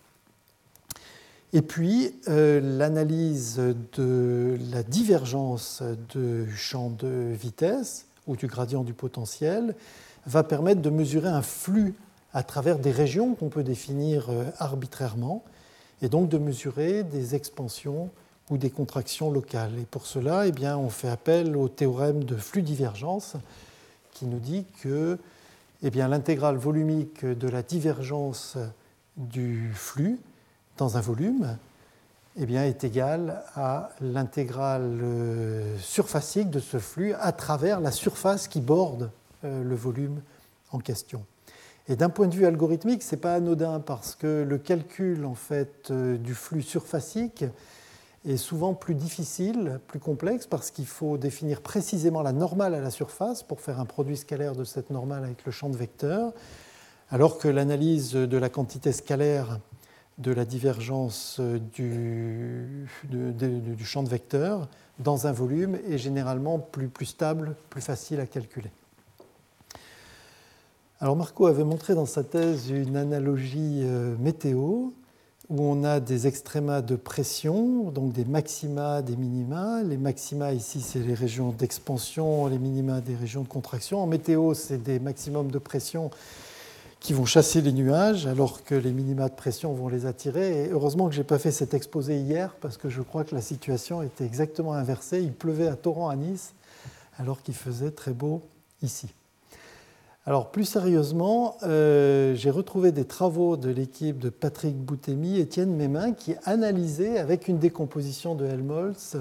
[1.52, 3.60] Et puis, euh, l'analyse
[3.94, 5.82] de la divergence
[6.14, 9.74] du champ de vitesse ou du gradient du potentiel
[10.26, 11.94] va permettre de mesurer un flux
[12.32, 15.42] à travers des régions qu'on peut définir euh, arbitrairement,
[16.02, 18.10] et donc de mesurer des expansions
[18.50, 19.72] ou des contractions locales.
[19.78, 23.34] Et pour cela, eh on fait appel au théorème de flux divergence
[24.12, 25.18] qui nous dit que
[25.82, 28.58] eh l'intégrale volumique de la divergence
[29.16, 30.18] du flux
[30.76, 31.56] dans un volume
[32.36, 38.48] eh bien, est égale à l'intégrale euh, surfacique de ce flux à travers la surface
[38.48, 39.10] qui borde
[39.44, 40.20] euh, le volume
[40.70, 41.24] en question.
[41.88, 45.34] Et d'un point de vue algorithmique, ce n'est pas anodin parce que le calcul en
[45.34, 47.44] fait, euh, du flux surfacique
[48.26, 52.90] est souvent plus difficile, plus complexe, parce qu'il faut définir précisément la normale à la
[52.90, 56.32] surface pour faire un produit scalaire de cette normale avec le champ de vecteur,
[57.10, 59.58] alors que l'analyse de la quantité scalaire
[60.18, 67.06] de la divergence du, du, champ de vecteur dans un volume est généralement plus, plus
[67.06, 68.70] stable, plus facile à calculer.
[71.00, 74.90] Alors Marco avait montré dans sa thèse une analogie euh, météo
[75.50, 79.82] où on a des extrémas de pression, donc des maxima, des minima.
[79.82, 84.00] Les maxima ici, c'est les régions d'expansion, les minima des régions de contraction.
[84.00, 86.10] En météo, c'est des maximums de pression
[87.00, 90.68] qui vont chasser les nuages, alors que les minima de pression vont les attirer.
[90.70, 93.40] Heureusement que je n'ai pas fait cet exposé hier, parce que je crois que la
[93.40, 95.20] situation était exactement inversée.
[95.20, 96.52] Il pleuvait à torrent à Nice,
[97.18, 98.40] alors qu'il faisait très beau
[98.82, 99.08] ici.
[100.26, 106.12] Alors plus sérieusement, euh, j'ai retrouvé des travaux de l'équipe de Patrick Boutemi, Étienne Mémin,
[106.12, 109.16] qui analysaient avec une décomposition de Helmholtz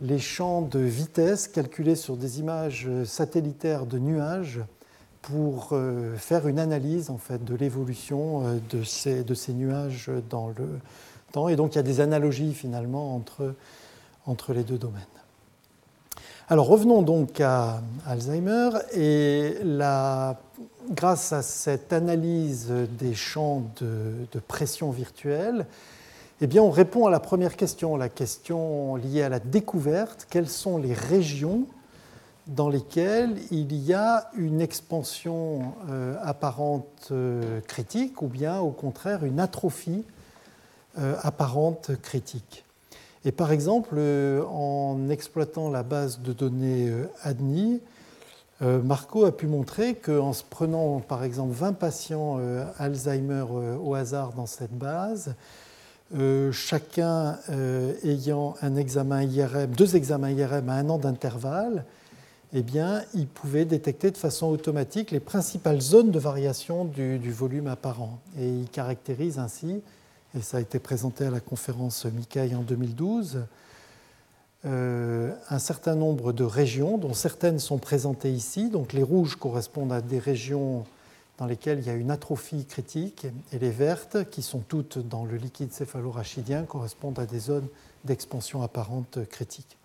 [0.00, 4.60] les champs de vitesse calculés sur des images satellitaires de nuages
[5.22, 10.78] pour euh, faire une analyse en fait, de l'évolution euh, de ces, nuages dans le
[11.32, 11.48] temps.
[11.48, 13.16] Et donc il y a des analogies finalement
[14.26, 15.17] entre les deux domaines.
[16.50, 19.58] Alors revenons donc à Alzheimer et
[20.88, 25.66] grâce à cette analyse des champs de, pression virtuelle,
[26.40, 30.26] eh on répond à la première question, la question liée à la découverte.
[30.30, 31.66] Quelles sont les régions
[32.46, 39.26] dans lesquelles il y a une expansion euh, apparente euh, critique ou bien au contraire
[39.26, 40.02] une atrophie
[40.98, 42.64] euh, apparente critique?
[43.24, 47.80] Et par exemple, euh, en exploitant la base de données euh, ADNI,
[48.62, 52.40] euh, Marco a pu montrer qu'en se prenant par exemple 20 patients
[52.78, 53.44] Alzheimer
[53.80, 55.34] au hasard dans cette base,
[56.50, 57.38] chacun
[58.02, 61.84] ayant un examen IRM, deux examens IRM à un an d'intervalle,
[62.52, 67.30] eh bien, il pouvait détecter de façon automatique les principales zones de variation du, du
[67.30, 68.18] volume apparent.
[68.40, 69.82] Et il caractérise ainsi
[70.36, 73.46] et ça a été présenté à la conférence Mikai en 2012,
[74.64, 78.70] euh, un certain nombre de régions, dont certaines sont présentées ici.
[78.70, 80.84] Donc les rouges correspondent à des régions
[81.38, 85.24] dans lesquelles il y a une atrophie critique, et les vertes, qui sont toutes dans
[85.24, 87.68] le liquide céphalorachidien, correspondent à des zones
[88.04, 89.78] d'expansion apparente critique.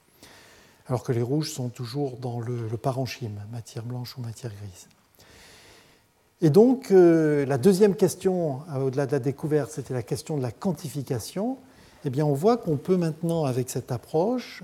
[0.88, 4.88] Alors que les rouges sont toujours dans le, le parenchyme, matière blanche ou matière grise.
[6.44, 10.42] Et donc, euh, la deuxième question, euh, au-delà de la découverte, c'était la question de
[10.42, 11.58] la quantification.
[12.04, 14.62] Eh bien, on voit qu'on peut maintenant, avec cette approche,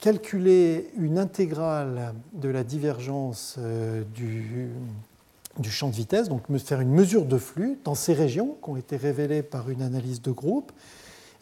[0.00, 4.70] calculer une intégrale de la divergence euh, du,
[5.60, 8.76] du, champ de vitesse, donc faire une mesure de flux dans ces régions qui ont
[8.76, 10.72] été révélées par une analyse de groupe.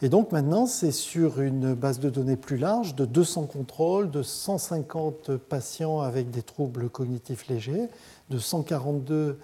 [0.03, 4.21] Et donc maintenant, c'est sur une base de données plus large de 200 contrôles, de
[4.21, 7.89] 150 patients avec des troubles cognitifs légers,
[8.29, 9.39] de 142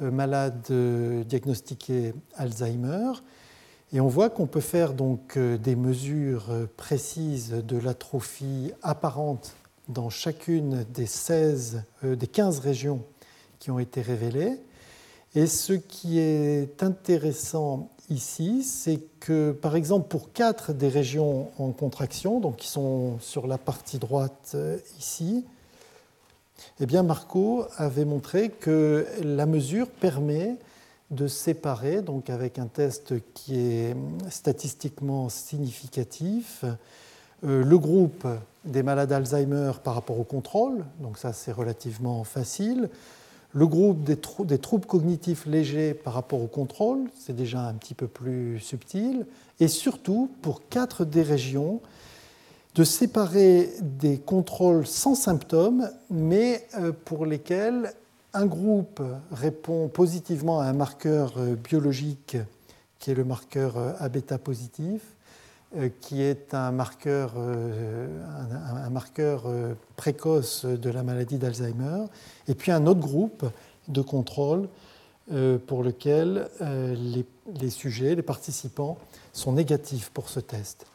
[0.00, 3.12] euh, malades euh, diagnostiqués Alzheimer.
[3.92, 6.46] Et on voit qu'on peut faire donc euh, des mesures
[6.76, 9.54] précises de l'atrophie apparente
[9.88, 13.02] dans chacune des, 16, des 15 régions
[13.60, 14.58] qui ont été révélées.
[15.36, 21.70] Et ce qui est intéressant ici, c'est que, par exemple, pour quatre des régions en
[21.72, 24.56] contraction, donc qui sont sur la partie droite
[24.98, 25.44] ici,
[26.80, 30.56] eh bien, Marco avait montré que la mesure permet
[31.10, 33.96] de séparer, donc avec un test qui est
[34.30, 36.64] statistiquement significatif,
[37.44, 38.26] euh, le groupe
[38.64, 42.88] des malades Alzheimer par rapport au contrôle, donc ça c'est relativement facile,
[43.52, 47.94] le groupe des, des troubles cognitifs légers par rapport au contrôle, c'est déjà un petit
[47.94, 49.26] peu plus subtil,
[49.60, 51.80] et surtout pour quatre des régions,
[52.74, 57.92] de séparer des contrôles sans symptômes, mais euh, pour lesquels
[58.32, 59.00] un groupe
[59.30, 62.36] répond positivement à un marqueur euh, biologique
[62.98, 65.02] qui est le marqueur euh, A-bêta positif,
[66.00, 69.42] qui est un marqueur, un marqueur
[69.96, 72.04] précoce de la maladie d'Alzheimer,
[72.46, 73.44] et puis un autre groupe
[73.88, 74.68] de contrôle
[75.66, 78.98] pour lequel les sujets, les participants,
[79.32, 80.86] sont négatifs pour ce test.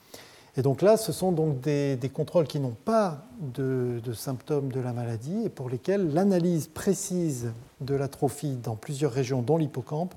[0.60, 4.92] Et donc là, ce sont donc des, contrôles qui n'ont pas de, symptômes de la
[4.92, 10.14] maladie et pour lesquels l'analyse précise de l'atrophie dans plusieurs régions, dont l'hippocampe,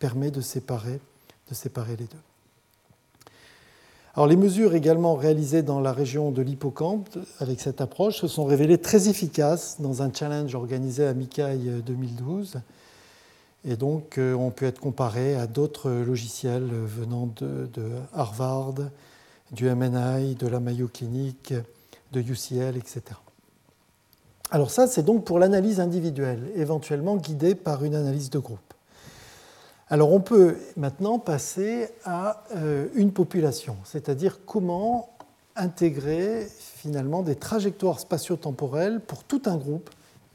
[0.00, 0.98] permet de séparer,
[1.48, 3.30] de séparer les deux.
[4.16, 8.46] Alors, les mesures également réalisées dans la région de l'hippocampe avec cette approche se sont
[8.46, 12.56] révélées très efficaces dans un challenge organisé à Mikai 2012.
[13.64, 18.74] Et donc, euh, on peut être comparé à d'autres logiciels venant de, de Harvard,
[19.54, 21.54] du MNI, de la Mayo Clinic,
[22.12, 23.02] de UCL, etc.
[24.50, 28.74] Alors ça, c'est donc pour l'analyse individuelle, éventuellement guidée par une analyse de groupe.
[29.88, 35.10] Alors on peut maintenant passer à euh, une population, c'est-à-dire comment
[35.56, 39.90] intégrer finalement des trajectoires spatio-temporelles pour tout un groupe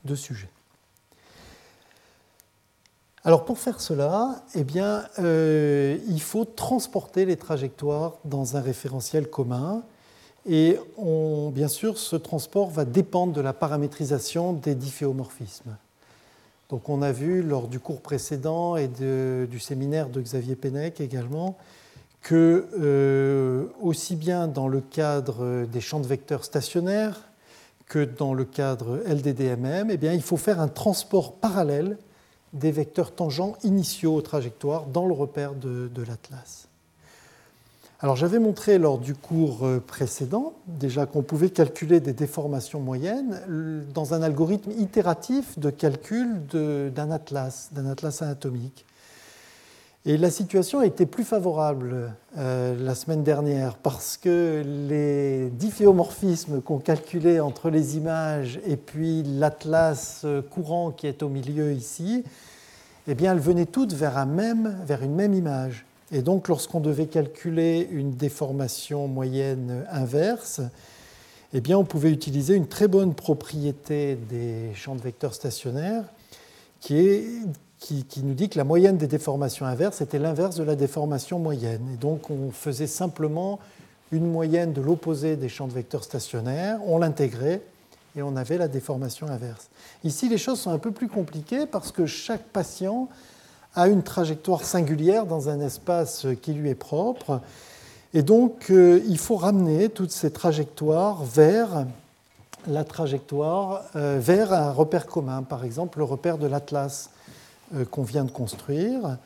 [0.06, 0.50] de sujets.
[3.26, 4.66] Alors pour faire cela, eh
[5.20, 9.84] euh, il faut transporter les trajectoires dans un référentiel commun.
[10.46, 10.80] Et
[11.52, 15.76] bien sûr, ce transport va dépendre de la paramétrisation des difféomorphismes.
[16.70, 21.58] Donc on a vu lors du cours précédent et du séminaire de Xavier Pennec également
[22.22, 27.30] que euh, aussi bien dans le cadre des champs de vecteurs stationnaires
[27.88, 31.98] que dans le cadre LDDMM, eh il faut faire un transport parallèle
[32.54, 36.68] des vecteurs tangents initiaux aux trajectoires dans le repère de, l'atlas.
[38.02, 43.42] Alors j'avais montré lors du cours euh, précédent déjà qu'on pouvait calculer des déformations moyennes
[43.94, 48.86] dans un algorithme itératif de calcul d'un atlas, d'un atlas anatomique.
[50.06, 56.80] Et la situation été plus favorable euh, la semaine dernière parce que les difféomorphismes qu'on
[56.80, 62.24] calculait entre les images et puis l'atlas euh, courant qui est au milieu ici,
[63.10, 65.86] eh bien, elles venaient toutes vers, un même, vers une même image.
[66.14, 70.62] Et donc, lorsqu'on devait calculer une déformation moyenne inverse,
[71.54, 76.06] eh bien, on pouvait utiliser une très bonne propriété des champs de vecteurs stationnaires
[76.80, 77.26] qui est
[77.80, 81.82] qui, nous dit que la moyenne des déformations inverses était l'inverse de la déformation moyenne.
[81.94, 83.60] Et donc on faisait simplement
[84.12, 87.62] une moyenne de l'opposé des champs de vecteurs stationnaires, on l'intégrait
[88.16, 89.70] et on avait la déformation inverse.
[90.04, 93.08] Ici, les choses sont un peu plus compliquées parce que chaque patient
[93.76, 97.40] a une trajectoire singulière dans un espace qui lui est propre.
[98.16, 101.86] Et donc, euh, il faut ramener toutes ces trajectoires vers
[102.68, 107.12] la trajectoire, euh, vers un repère commun, par exemple le repère de l'Atlas
[107.92, 109.18] qu'on vient de construire.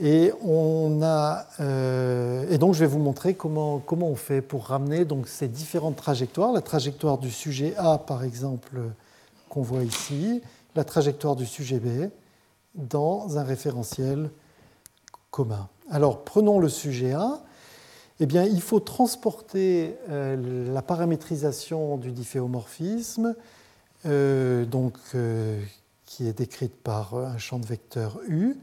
[0.00, 4.66] Et, on a, euh, et donc je vais vous montrer comment, comment on fait pour
[4.66, 6.52] ramener donc ces différentes trajectoires.
[6.52, 8.80] La trajectoire du sujet A, par exemple,
[9.48, 10.40] qu'on voit ici,
[10.74, 12.08] la trajectoire du sujet B,
[12.74, 14.30] dans un référentiel
[15.30, 15.68] commun.
[15.90, 17.40] Alors prenons le sujet A.
[18.20, 23.34] Eh bien, il faut transporter euh, la paramétrisation du difféomorphisme,
[24.04, 24.96] donc,
[26.12, 28.54] qui est décrite par un champ de vecteur U,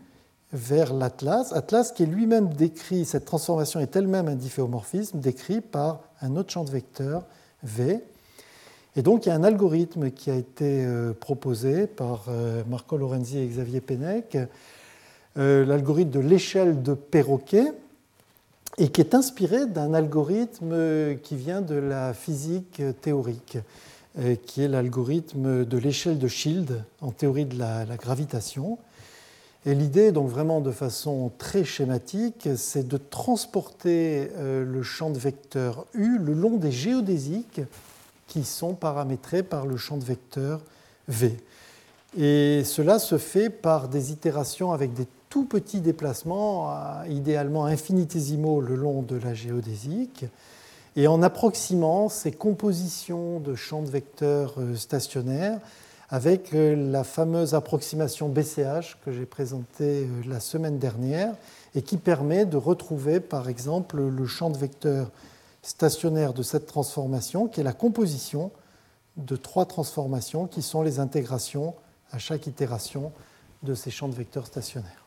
[0.53, 1.51] vers l'Atlas.
[1.51, 6.51] Atlas qui est lui-même décrit, cette transformation est elle-même un difféomorphisme décrit par un autre
[6.51, 7.23] champ de vecteur
[7.63, 8.01] V.
[8.95, 12.97] Et donc il y a un algorithme qui a été euh, proposé par euh, Marco
[12.97, 14.37] Lorenzi et Xavier Pennec,
[15.37, 17.73] euh, l'algorithme de l'échelle de Perroquet,
[18.77, 23.57] et qui est inspiré d'un algorithme qui vient de la physique théorique.
[24.17, 28.79] Euh, qui est l'algorithme de l'échelle de Shield en théorie de la, gravitation.
[29.67, 35.19] Et l'idée, donc vraiment de façon très schématique, c'est de transporter euh, le champ de
[35.19, 37.61] vecteur U le long des géodésiques
[38.27, 40.61] qui sont paramétrés par le champ de vecteur
[41.07, 41.37] V.
[42.17, 46.73] Et cela se fait par des itérations avec des tout petits déplacements,
[47.07, 50.25] idéalement infinitésimaux le long de la géodésique.
[50.99, 55.61] Et en approximant ces compositions de champs de vecteurs euh, stationnaires
[56.09, 61.35] avec euh, la fameuse approximation BCH que j'ai présentée euh, la semaine dernière
[61.73, 65.09] et qui permet de retrouver par exemple le champ de vecteurs
[65.61, 68.51] stationnaire de cette transformation qui est la composition
[69.15, 71.75] de trois transformations qui sont les intégrations
[72.11, 73.13] à chaque itération
[73.63, 74.98] de ces champs de vecteurs stationnaires.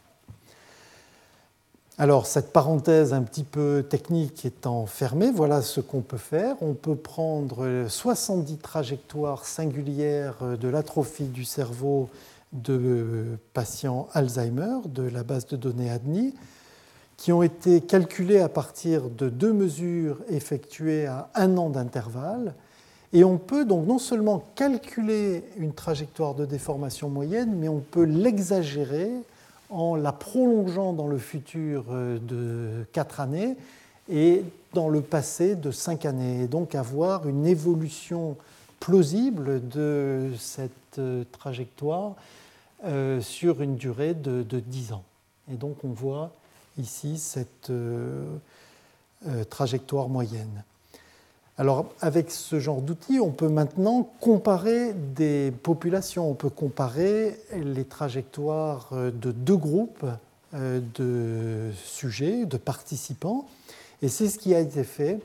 [1.99, 6.57] Alors, cette parenthèse un petit peu technique étant fermée, voilà ce qu'on peut faire.
[6.63, 12.09] On peut prendre 70 trajectoires singulières de l'atrophie du cerveau
[12.55, 16.35] de patients Alzheimer de la base de données ADNI
[17.19, 22.55] qui ont été calculées à partir de deux mesures effectuées à un an d'intervalle.
[23.13, 28.05] Et on peut donc non seulement calculer une trajectoire de déformation moyenne, mais on peut
[28.05, 29.11] l'exagérer
[29.73, 33.57] en la prolongeant dans le futur euh, de 4 années
[34.11, 34.45] et
[34.75, 38.37] dans le passé de 5 années, et donc avoir une évolution
[38.81, 42.15] plausible de cette euh, trajectoire
[42.85, 45.05] euh, sur une durée de, 10 ans.
[45.51, 46.31] Et donc on voit
[46.79, 47.71] ici cette
[49.51, 50.65] trajectoire moyenne.
[51.59, 57.85] Alors avec ce genre d'outils, on peut maintenant comparer des populations, on peut comparer les
[57.85, 60.07] trajectoires euh, de deux groupes
[60.55, 63.47] euh, de sujets, de participants,
[64.01, 65.21] et c'est ce qui a été fait.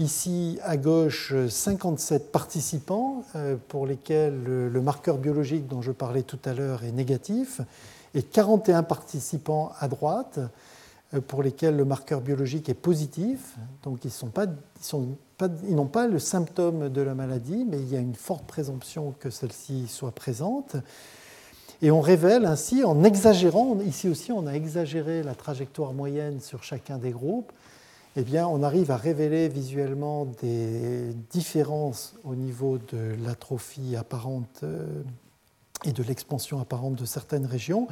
[0.00, 6.40] Ici, à gauche, 57 participants euh, pour lesquels le marqueur biologique dont je parlais tout
[6.44, 7.60] à l'heure est négatif,
[8.12, 10.40] et 41 participants à droite
[11.26, 13.56] pour lesquels le marqueur biologique est positif.
[13.82, 18.46] Donc ils n'ont pas le symptôme de la maladie, mais il y a une forte
[18.46, 20.76] présomption que celle-ci soit présente.
[21.82, 26.62] Et on révèle ainsi, en exagérant, ici aussi on a exagéré la trajectoire moyenne sur
[26.62, 27.52] chacun des groupes,
[28.16, 35.02] eh bien on arrive à révéler visuellement des différences au niveau de l'atrophie apparente euh,
[35.84, 37.88] et de l'expansion apparente de certaines régions,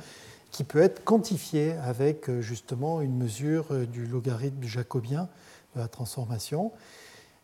[0.53, 5.29] qui peut être quantifiée avec euh, justement une mesure euh, du logarithme jacobien
[5.75, 6.71] de la transformation.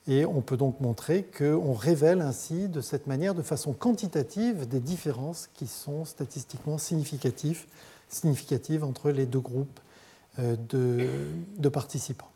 [0.06, 4.80] Et on peut donc montrer qu'on révèle ainsi de cette manière, de façon quantitative, des
[4.80, 7.64] différences qui sont statistiquement significatives,
[8.08, 9.80] significatives entre les deux groupes
[10.38, 10.56] euh,
[11.58, 12.30] de, participants.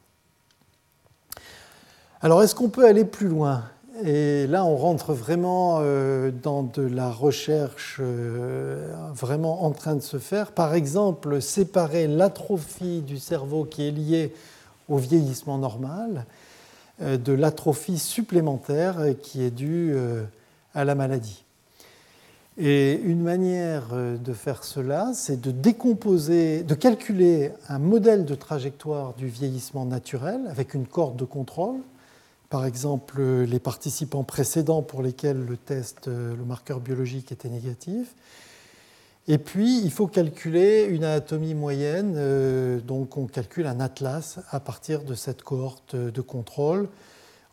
[2.20, 3.64] Alors est-ce qu'on peut aller plus loin?
[4.04, 10.00] Et là, on rentre vraiment euh, dans de la recherche euh, vraiment en train de
[10.00, 10.52] se faire.
[10.52, 14.32] Par exemple, séparer l'atrophie du cerveau qui est liée
[14.88, 16.24] au vieillissement normal
[17.02, 19.94] euh, de l'atrophie supplémentaire qui est due
[20.74, 21.44] à la maladie.
[22.58, 29.14] Et une manière de faire cela, c'est de décomposer, de calculer un modèle de trajectoire
[29.14, 31.80] du vieillissement naturel avec une corde de contrôle,
[32.52, 38.14] par exemple les participants précédents pour lesquels le test, le marqueur biologique était négatif,
[39.28, 42.14] et puis, il faut calculer une anatomie moyenne.
[42.16, 46.88] Euh, donc, on calcule un atlas à partir de cette cohorte de contrôle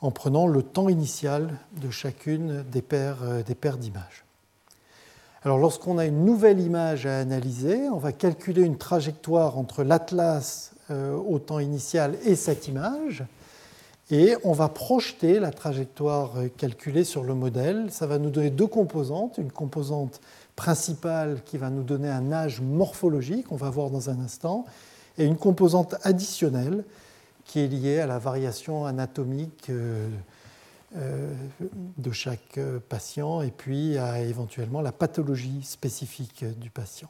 [0.02, 4.26] en prenant le temps initial de chacune des paires, euh, d'images.
[5.44, 10.72] Alors, lorsqu'on a une nouvelle image à analyser, on va calculer une trajectoire entre l'atlas
[10.90, 13.24] euh, au temps initial et cette image.
[14.12, 17.92] Et on va projeter la trajectoire calculée sur le modèle.
[17.92, 19.38] Ça va nous donner deux composantes.
[19.38, 20.20] Une composante
[20.56, 24.66] principale qui va nous donner un âge morphologique, on va voir dans un instant,
[25.18, 26.84] et une composante additionnelle
[27.46, 30.10] qui est liée à la variation anatomique euh,
[30.98, 31.34] euh,
[31.98, 37.10] de chaque patient et puis à éventuellement la pathologie spécifique du patient.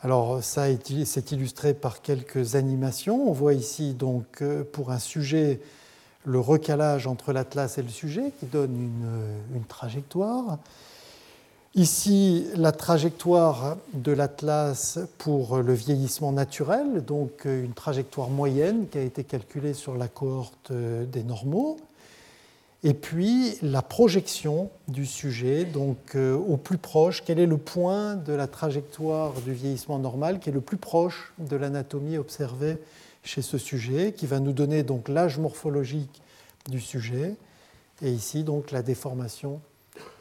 [0.00, 0.66] Alors ça
[1.04, 3.28] c'est illustré par quelques animations.
[3.28, 5.60] On voit ici donc euh, pour un sujet
[6.24, 10.58] le recalage entre l'atlas et le sujet qui donne une, une trajectoire.
[11.76, 19.02] Ici, la trajectoire de l'Atlas pour le vieillissement naturel, donc une trajectoire moyenne qui a
[19.02, 21.76] été calculée sur la cohorte des normaux.
[22.82, 28.14] Et puis la projection du sujet, donc euh, au plus proche, quel est le point
[28.16, 32.76] de la trajectoire du vieillissement normal qui est le plus proche de l'anatomie observée
[33.22, 36.22] chez ce sujet, qui va nous donner donc l'âge morphologique
[36.70, 37.34] du sujet,
[38.02, 39.60] et ici donc la déformation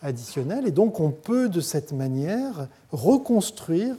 [0.01, 0.67] additionnel.
[0.67, 3.95] Et donc on peut de cette manière reconstruire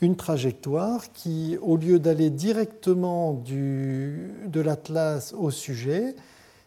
[0.00, 6.14] une trajectoire qui, au lieu d'aller directement du, de l'atlas au sujet,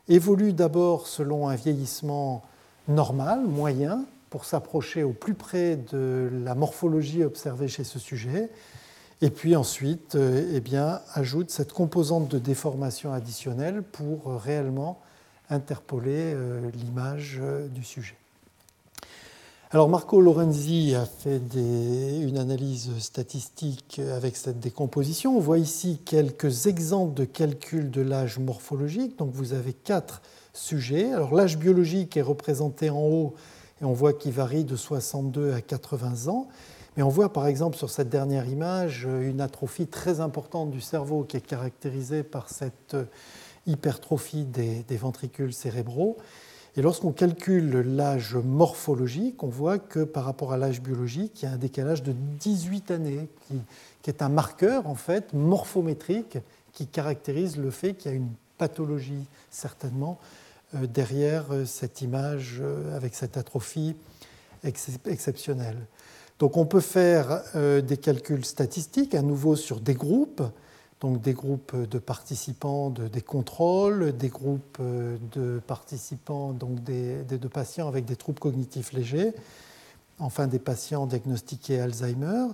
[0.07, 2.43] évolue d'abord selon un vieillissement
[2.87, 8.49] normal, moyen, pour s'approcher au plus près de la morphologie observée chez ce sujet,
[9.21, 14.99] et puis ensuite euh, eh ajoute cette composante de déformation additionnelle pour réellement
[15.49, 18.17] interpoler euh, l'image euh, du sujet.
[19.73, 25.35] Alors Marco Lorenzi a fait une analyse statistique avec cette décomposition.
[25.35, 29.17] On voit ici quelques exemples de calcul de l'âge morphologique.
[29.17, 30.21] Donc vous avez quatre
[30.53, 31.11] sujets.
[31.11, 33.33] Alors l'âge biologique est représenté en haut
[33.81, 36.49] et on voit qu'il varie de 62 à 80 ans.
[36.95, 41.23] Mais on voit par exemple sur cette dernière image une atrophie très importante du cerveau
[41.23, 42.95] qui est caractérisée par cette
[43.65, 46.17] hypertrophie des, ventricules cérébraux.
[46.75, 51.47] Et lorsqu'on calcule l'âge morphologique, on voit que par rapport à l'âge biologique, il y
[51.47, 53.27] a un décalage de 18 années,
[54.01, 56.39] qui, est un marqueur en fait morphométrique
[56.73, 60.19] qui caractérise le fait qu'il y a une pathologie certainement
[60.73, 63.95] euh, derrière euh, cette image euh, avec cette atrophie
[64.63, 65.77] exceptionnelle.
[66.39, 70.41] Donc on peut faire des calculs statistiques à nouveau sur des groupes,
[71.03, 77.89] donc des groupes de participants de, des contrôles, des groupes de participants, donc de patients
[77.89, 79.33] avec des troubles cognitifs légers,
[80.17, 82.47] enfin des patients diagnostiqués Alzheimer.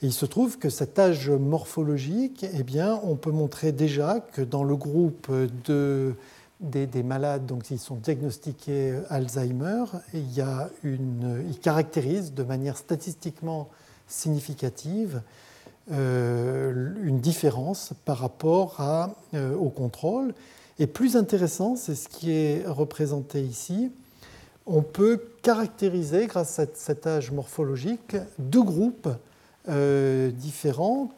[0.00, 4.40] Et il se trouve que cet âge morphologique, eh bien, on peut montrer déjà que
[4.40, 5.30] dans le groupe
[5.66, 6.14] de,
[6.60, 9.84] des, malades donc, qui sont diagnostiqués Alzheimer,
[10.14, 13.68] il, y a une, il caractérise de manière statistiquement
[14.08, 15.51] significative euh,
[15.90, 18.76] une différence par rapport
[19.34, 20.34] euh, au contrôle.
[20.78, 23.90] Et plus intéressant, c'est ce qui est représenté ici,
[24.66, 29.08] on peut caractériser, grâce à cet âge morphologique, deux groupes
[29.68, 31.10] euh, différents,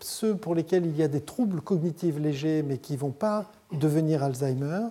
[0.00, 3.52] ceux pour lesquels il y a des troubles cognitifs légers mais qui ne vont pas
[3.72, 4.88] devenir Alzheimer,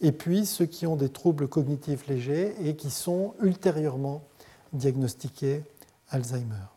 [0.00, 4.22] et puis ceux qui ont des troubles cognitifs légers et qui sont ultérieurement
[4.72, 5.62] diagnostiqués
[6.10, 6.73] Alzheimer.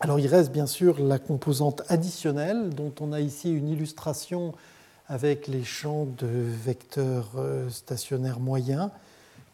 [0.00, 4.54] Alors il reste bien sûr la composante additionnelle dont on a ici une illustration
[5.08, 8.90] avec les champs de vecteurs euh, stationnaires moyens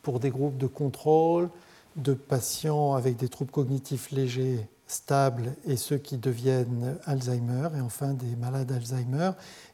[0.03, 1.49] pour des groupes de contrôle
[1.97, 8.13] de patients avec des troubles cognitifs légers stables et ceux qui deviennent Alzheimer, et enfin
[8.13, 9.31] des malades Alzheimer.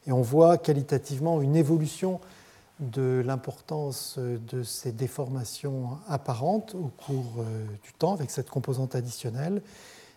[0.07, 2.21] Et on voit qualitativement une évolution
[2.79, 9.61] de l'importance de ces déformations apparentes au cours euh, du temps avec cette composante additionnelle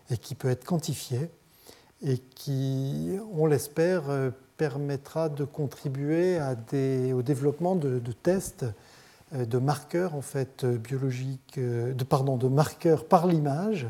[0.09, 1.29] et qui peut être quantifiée
[2.03, 6.39] et qui, on l'espère, euh, permettra de contribuer
[7.13, 8.65] au développement de, tests
[9.33, 13.87] euh, de marqueurs en fait biologiques, de, de marqueurs par l'image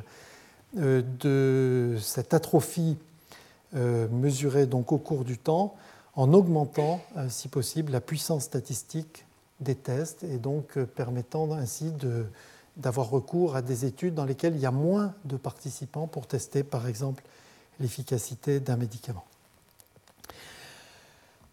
[0.78, 2.97] euh, de cette atrophie
[3.78, 5.74] euh, mesurée donc au cours du temps
[6.16, 9.26] en augmentant, euh, si possible, la puissance statistique
[9.61, 11.93] des tests et donc permettant ainsi
[12.78, 16.63] d'avoir recours à des études dans lesquelles il y a moins de participants pour tester,
[16.63, 17.23] par exemple,
[17.80, 19.26] l'efficacité d'un médicament.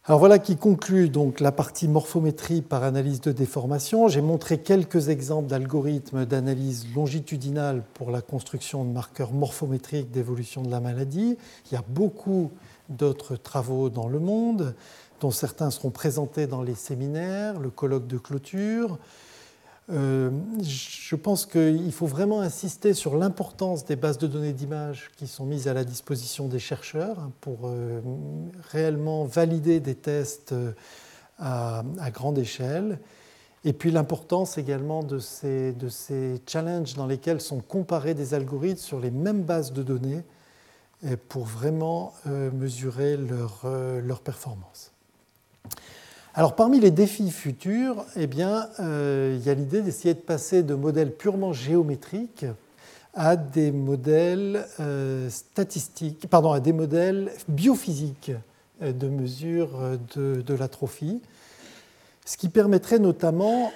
[0.04, 4.08] Alors voilà qui conclut donc la partie morphométrie par analyse de déformation.
[4.08, 10.72] J'ai montré quelques exemples d'algorithmes d'analyse longitudinale pour la construction de marqueurs morphométriques d'évolution de
[10.72, 11.38] la maladie.
[11.70, 12.50] Il y a beaucoup
[12.88, 14.74] d'autres travaux dans le monde,
[15.20, 18.98] dont certains seront présentés dans les séminaires, le colloque de clôture.
[19.92, 20.30] Euh,
[20.62, 25.44] je pense qu'il faut vraiment insister sur l'importance des bases de données d'images qui sont
[25.44, 28.00] mises à la disposition des chercheurs pour euh,
[28.70, 30.72] réellement valider des tests euh,
[31.38, 33.00] à, grande échelle.
[33.64, 35.74] Et puis l'importance également de ces,
[36.46, 40.22] challenges dans lesquels sont comparés des algorithmes sur les mêmes bases de données
[41.28, 42.12] pour vraiment
[42.52, 44.91] mesurer leur performance.
[46.34, 48.26] Parmi les défis futurs, eh
[48.80, 52.46] euh, il y a l'idée d'essayer de passer de modèles purement géométriques
[53.12, 58.32] à des modèles euh, statistiques, à des modèles biophysiques
[58.80, 59.78] euh, de mesure
[60.16, 61.20] de, de l'atrophie,
[62.24, 63.72] ce qui permettrait notamment,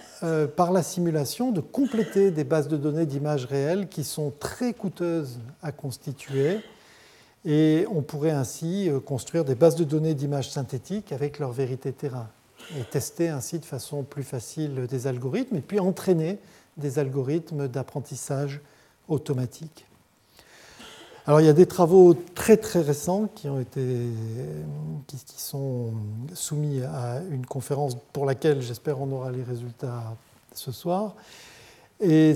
[0.54, 5.40] par la simulation, de compléter des bases de données d'images réelles qui sont très coûteuses
[5.62, 6.61] à constituer.
[7.44, 12.28] Et on pourrait ainsi construire des bases de données d'images synthétiques avec leur vérité terrain
[12.79, 16.39] et tester ainsi de façon plus facile des algorithmes et puis entraîner
[16.77, 18.61] des algorithmes d'apprentissage
[19.09, 19.87] automatique.
[21.27, 23.81] Alors il y a des travaux très très récents qui, ont été,
[25.09, 25.93] qui, sont
[26.35, 30.17] soumis à une conférence pour laquelle j'espère on aura les résultats
[30.55, 31.17] ce soir.
[32.01, 32.35] Et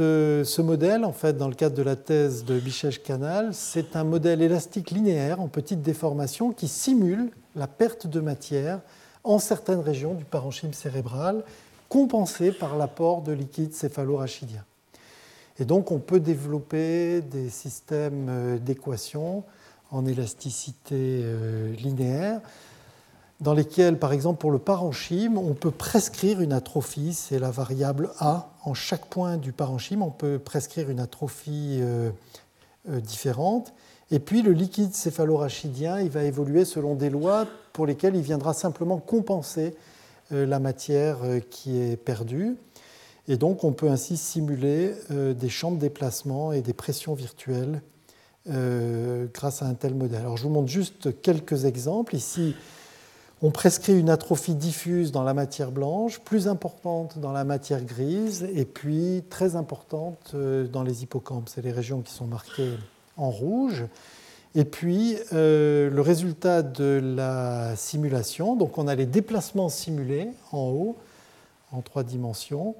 [0.00, 4.04] euh, ce modèle, en fait, dans le cadre de la thèse de Bichèche-Canal, c'est un
[4.04, 8.80] modèle élastique linéaire en petite déformation qui simule la perte de matière
[9.24, 11.42] en certaines régions du parenchyme cérébral,
[11.88, 14.64] compensé par l'apport de liquide céphalorachidien.
[15.58, 19.44] Et donc on peut développer des systèmes euh, d'équations
[19.90, 22.40] en élasticité euh, linéaire
[23.40, 28.10] dans lesquels, par exemple, pour le parenchyme, on peut prescrire une atrophie, c'est la variable
[28.18, 28.48] A.
[28.64, 32.10] En chaque point du parenchyme, on peut prescrire une atrophie euh,
[32.86, 33.74] différente.
[34.10, 38.54] Et puis le liquide céphalorachidien, il va évoluer selon des lois pour lesquelles il viendra
[38.54, 39.74] simplement compenser
[40.32, 42.56] euh, la matière euh, qui est perdue.
[43.28, 47.80] Et donc on peut ainsi simuler des champs de déplacement et des pressions virtuelles
[48.46, 50.20] grâce à un tel modèle.
[50.20, 52.16] Alors je vous montre juste quelques exemples.
[52.16, 52.54] Ici,
[53.42, 58.48] on prescrit une atrophie diffuse dans la matière blanche, plus importante dans la matière grise,
[58.54, 61.50] et puis très importante euh, dans les hippocampes.
[61.50, 62.72] C'est les régions qui sont marquées
[63.16, 63.84] en rouge.
[64.54, 70.68] Et puis, euh, le résultat de la simulation, donc on a les déplacements simulés en
[70.68, 70.96] haut,
[71.72, 72.76] en trois dimensions,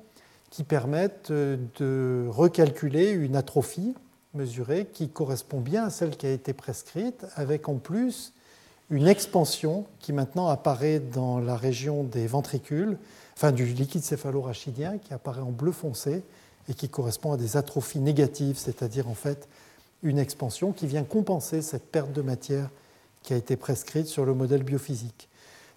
[0.51, 3.95] qui permettent euh, de recalculer une atrophie
[4.35, 8.33] mesurée qui correspond bien à celle qui a été prescrite, avec en plus
[8.91, 12.99] une expansion qui maintenant apparaît dans la région des ventricules,
[13.37, 16.23] enfin du liquide céphalorachidien qui apparaît en bleu foncé
[16.69, 19.49] et qui correspond à des atrophies négatives, c'est-à-dire en fait
[20.05, 22.71] une expansion qui vient compenser cette perte de matière
[23.23, 25.29] qui a été prescrite sur le modèle biophysique.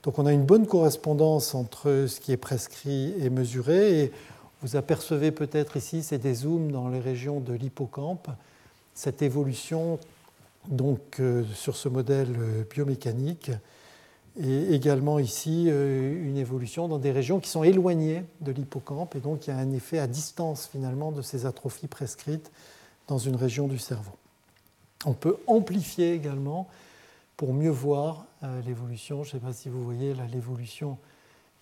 [0.04, 4.04] Donc on a une bonne correspondance entre ce qui est prescrit et mesuré.
[4.04, 4.12] Et
[4.62, 8.30] vous apercevez peut-être ici, c'est des zooms dans les régions de l'hippocampe,
[8.94, 10.00] cette évolution
[10.68, 13.52] donc euh, sur ce modèle euh, biomécanique,
[14.40, 19.20] et également ici euh, une évolution dans des régions qui sont éloignées de l'hippocampe, et
[19.20, 22.52] donc il y a un effet à distance finalement de ces atrophies prescrites
[23.08, 24.12] dans une région du cerveau.
[25.06, 26.68] On peut amplifier également
[27.36, 28.26] pour mieux voir
[28.66, 29.24] l'évolution.
[29.24, 30.98] Je ne sais pas si vous voyez l'évolution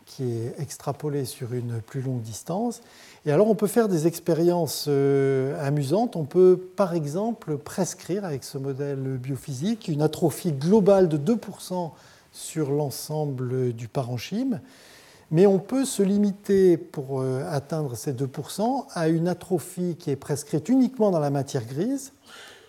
[0.05, 2.81] qui est extrapolée sur une plus longue distance.
[3.25, 6.15] Et alors on peut faire des expériences euh, amusantes.
[6.15, 11.91] On peut par exemple prescrire avec ce modèle biophysique une atrophie globale de 2%
[12.31, 14.61] sur l'ensemble du parenchyme.
[15.31, 20.15] Mais on peut se limiter pour euh, atteindre ces 2% à une atrophie qui est
[20.15, 22.13] prescrite uniquement dans la matière grise.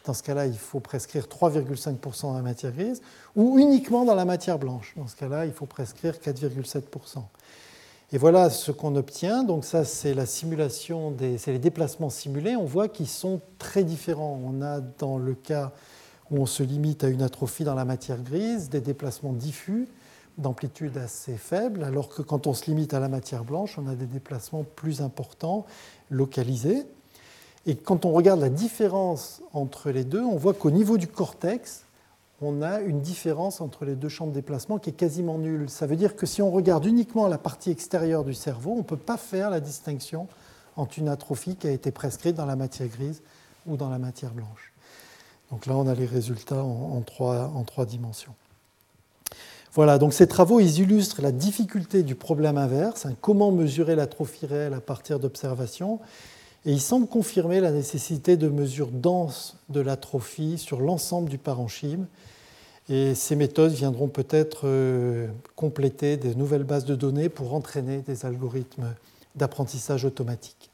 [0.07, 3.03] Dans ce cas-là, il faut prescrire 3,5% dans la matière grise,
[3.35, 4.95] ou uniquement dans la matière blanche.
[4.97, 7.23] Dans ce cas-là, il faut prescrire 4,7%.
[8.13, 9.43] Et voilà ce qu'on obtient.
[9.43, 12.55] Donc ça, c'est la simulation, des, c'est les déplacements simulés.
[12.55, 14.41] On voit qu'ils sont très différents.
[14.45, 15.73] On a dans le cas
[16.31, 19.89] où on se limite à une atrophie dans la matière grise, des déplacements diffus
[20.39, 23.95] d'amplitude assez faible, alors que quand on se limite à la matière blanche, on a
[23.95, 25.65] des déplacements plus importants,
[26.11, 26.85] localisés.
[27.65, 31.85] Et quand on regarde la différence entre les deux, on voit qu'au niveau du cortex,
[32.43, 35.71] on a une différence entre les deux champs de déplacement qui est quasiment nulle.
[35.71, 38.83] Ça veut dire que si on regarde uniquement la partie extérieure du cerveau, on ne
[38.83, 40.29] peut pas faire la distinction
[40.77, 43.23] entre une atrophie qui a été prescrite dans la matière grise
[43.67, 44.73] ou dans la matière blanche.
[45.51, 48.35] Donc là, on a les résultats en, trois, en trois, dimensions.
[49.77, 54.47] Voilà, donc ces travaux, ils illustrent la difficulté du problème inverse, hein, comment mesurer l'atrophie
[54.47, 56.01] réelle à partir d'observations,
[56.65, 62.07] et il semble confirmer la nécessité de mesures denses de l'atrophie sur l'ensemble du parenchyme.
[62.89, 68.25] Et ces méthodes viendront peut-être euh, compléter des nouvelles bases de données pour entraîner des
[68.25, 68.95] algorithmes
[69.35, 70.71] d'apprentissage automatique.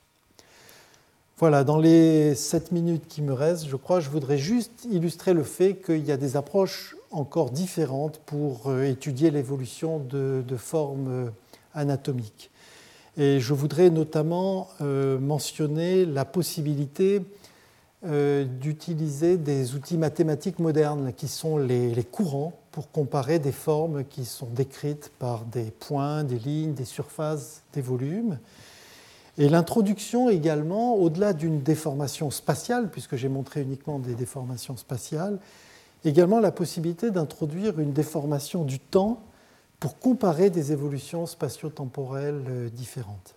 [1.38, 5.42] Voilà, dans les 7 minutes qui me restent, je crois, je voudrais juste illustrer le
[5.42, 11.30] fait qu'il y a des approches encore différentes pour euh, étudier l'évolution de, formes euh,
[11.74, 12.50] anatomiques.
[13.16, 17.22] Et je voudrais notamment euh, mentionner la possibilité
[18.60, 24.48] d'utiliser des outils mathématiques modernes qui sont les, courants pour comparer des formes qui sont
[24.48, 28.40] décrites par des points, des lignes, des surfaces, des volumes.
[29.38, 35.38] Et l'introduction également, au-delà d'une déformation spatiale, puisque j'ai montré uniquement des déformations spatiales,
[36.04, 39.20] également la possibilité d'introduire une déformation du temps
[39.80, 43.34] pour comparer des évolutions spatio-temporelles euh, différentes.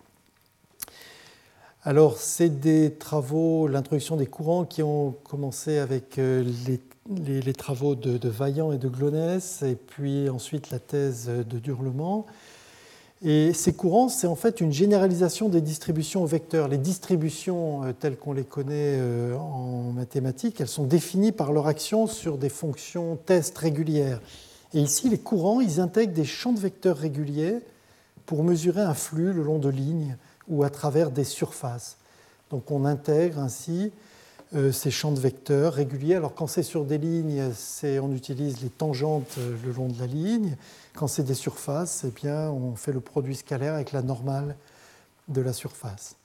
[1.82, 6.44] Alors, c'est des travaux, l'introduction des courants qui ont commencé avec euh,
[7.08, 12.26] les, travaux de, Vaillant et de Glonès, et puis ensuite la thèse de Durlement.
[13.22, 16.68] Et ces courants, c'est en fait une généralisation des distributions au vecteur.
[16.68, 19.00] Les distributions euh, telles qu'on les connaît
[19.38, 24.20] en mathématiques, elles sont définies par leur action sur des fonctions test régulières.
[24.74, 27.60] Et ici, les courants, ils intègrent des champs de vecteurs réguliers
[28.26, 30.16] pour mesurer un flux le long de lignes
[30.48, 31.96] ou à travers des surfaces.
[32.50, 34.05] Donc on intègre ainsi euh,
[34.72, 36.14] ces champs de vecteurs réguliers.
[36.14, 37.42] Alors quand c'est sur des lignes,
[37.84, 40.56] on utilise les tangentes euh, le long de la ligne.
[40.94, 44.56] Quand c'est des surfaces, eh bien, on fait le produit scalaire avec la normale
[45.28, 46.16] de la surface.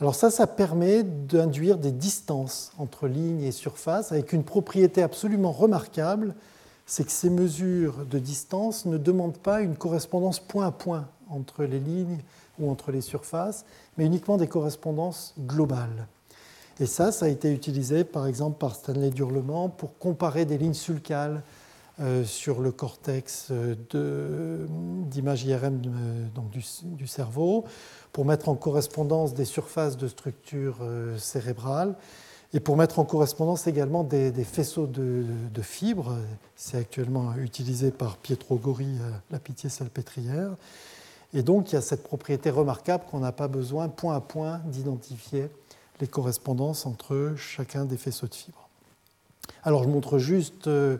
[0.00, 5.52] Alors ça, ça permet d'induire des distances entre lignes et surfaces avec une propriété absolument
[5.52, 6.34] remarquable
[6.88, 11.64] c'est que ces mesures de distance ne demandent pas une correspondance point à point entre
[11.64, 12.18] les lignes
[12.58, 13.66] ou entre les surfaces,
[13.98, 16.08] mais uniquement des correspondances globales.
[16.80, 20.74] Et ça, ça a été utilisé par exemple par Stanley Durlement pour comparer des lignes
[20.74, 21.42] sulcales
[22.24, 23.50] sur le cortex
[23.90, 25.80] d'image IRM
[26.32, 27.64] donc du, cerveau
[28.12, 30.76] pour mettre en correspondance des surfaces de structures
[31.18, 31.96] cérébrales
[32.54, 35.24] et pour mettre en correspondance également des, faisceaux de,
[35.62, 36.16] fibres.
[36.56, 40.52] C'est actuellement utilisé par Pietro Gori à la Pitié-Salpêtrière.
[41.34, 44.60] Et donc il y a cette propriété remarquable qu'on n'a pas besoin point à point
[44.66, 45.50] d'identifier
[46.00, 48.68] les correspondances entre chacun des faisceaux de fibres.
[49.64, 50.98] Alors je montre juste euh,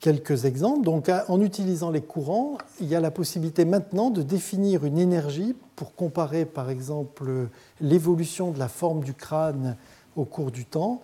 [0.00, 0.84] quelques exemples.
[0.84, 5.54] Donc en utilisant les courants, il y a la possibilité maintenant de définir une énergie
[5.76, 7.48] pour comparer par exemple
[7.80, 9.76] l'évolution de la forme du crâne
[10.16, 11.00] au cours du temps,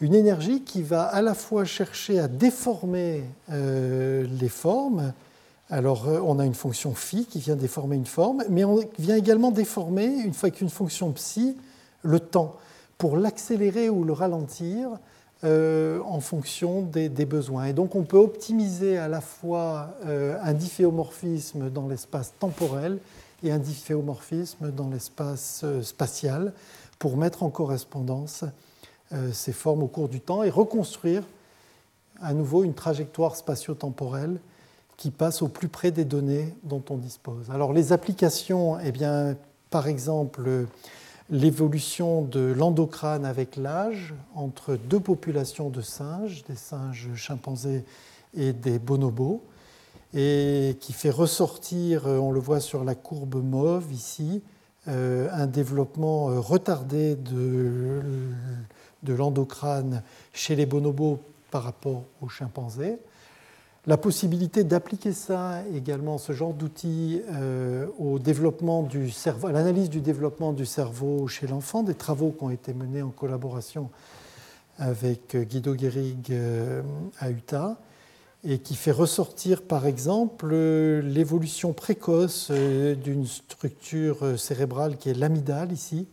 [0.00, 5.12] une énergie qui va à la fois chercher à déformer euh, les formes.
[5.70, 9.16] Alors, euh, on a une fonction phi qui vient déformer une forme, mais on vient
[9.16, 11.56] également déformer, une fois qu'une fonction psi,
[12.02, 12.56] le temps,
[12.98, 14.90] pour l'accélérer ou le ralentir
[15.44, 17.66] euh, en fonction des, besoins.
[17.66, 22.98] Et donc, on peut optimiser à la fois un difféomorphisme dans l'espace temporel
[23.42, 26.52] et un difféomorphisme dans l'espace spatial
[26.98, 28.44] pour mettre en correspondance
[29.12, 31.22] euh, ces formes au cours du temps et reconstruire
[32.22, 34.38] à nouveau une trajectoire spatio-temporelle
[34.96, 37.50] qui passe au plus près des données dont on dispose.
[37.50, 39.36] Alors les applications, eh bien,
[39.68, 40.66] par exemple,
[41.32, 47.84] l'évolution de l'endocrâne avec l'âge entre deux populations de singes, des singes chimpanzés
[48.36, 49.42] et des bonobos,
[50.14, 54.42] et qui fait ressortir, on le voit sur la courbe mauve ici,
[54.88, 58.02] euh, un développement euh, retardé de,
[59.02, 60.02] de l'endocrâne
[60.32, 61.20] chez les bonobos
[61.50, 62.98] par rapport aux chimpanzés.
[63.86, 71.26] La possibilité d'appliquer ça également, ce genre d'outils, euh, à l'analyse du développement du cerveau
[71.26, 73.90] chez l'enfant, des travaux qui ont été menés en collaboration
[74.78, 76.32] avec Guido Guérig
[77.18, 77.76] à Utah
[78.44, 85.72] et qui fait ressortir par exemple l'évolution précoce euh, d'une structure cérébrale qui est l'amygdale
[85.72, 86.08] ici,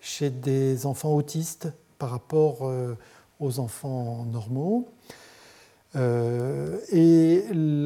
[0.00, 1.68] chez des enfants autistes
[1.98, 2.94] par rapport euh,
[3.38, 4.88] aux enfants normaux.
[5.96, 7.44] Euh, et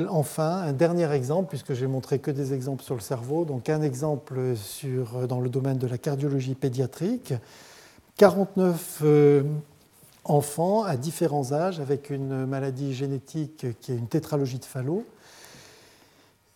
[0.09, 3.82] enfin, un dernier exemple, puisque j'ai montré que des exemples sur le cerveau, donc un
[3.82, 7.34] exemple sur, dans le domaine de la cardiologie pédiatrique.
[8.16, 9.02] 49
[10.24, 15.04] enfants à différents âges avec une maladie génétique qui est une tétralogie de Fallot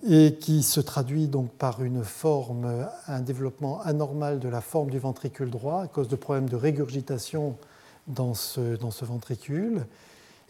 [0.09, 4.99] et qui se traduit donc par une forme, un développement anormal de la forme du
[4.99, 7.57] ventricule droit à cause de problèmes de régurgitation
[8.09, 9.87] dans ce, dans ce ventricule.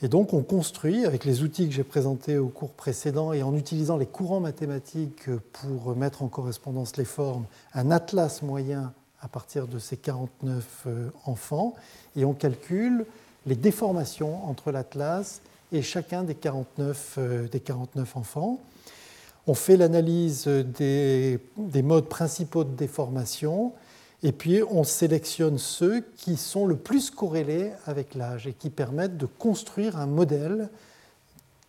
[0.04, 3.54] Et donc on construit, avec les outils que j'ai présentés au cours précédent et en
[3.54, 9.68] utilisant les courants mathématiques pour mettre en correspondance les formes, un atlas moyen à partir
[9.68, 11.74] de ces 49 euh, enfants
[12.16, 13.06] et on calcule
[13.46, 15.40] les déformations entre l'atlas
[15.70, 18.58] et chacun des 49, euh, des 49 enfants.
[19.46, 23.72] On fait l'analyse des, des, modes principaux de déformation
[24.22, 29.16] et puis on sélectionne ceux qui sont le plus corrélés avec l'âge et qui permettent
[29.16, 30.68] de construire un modèle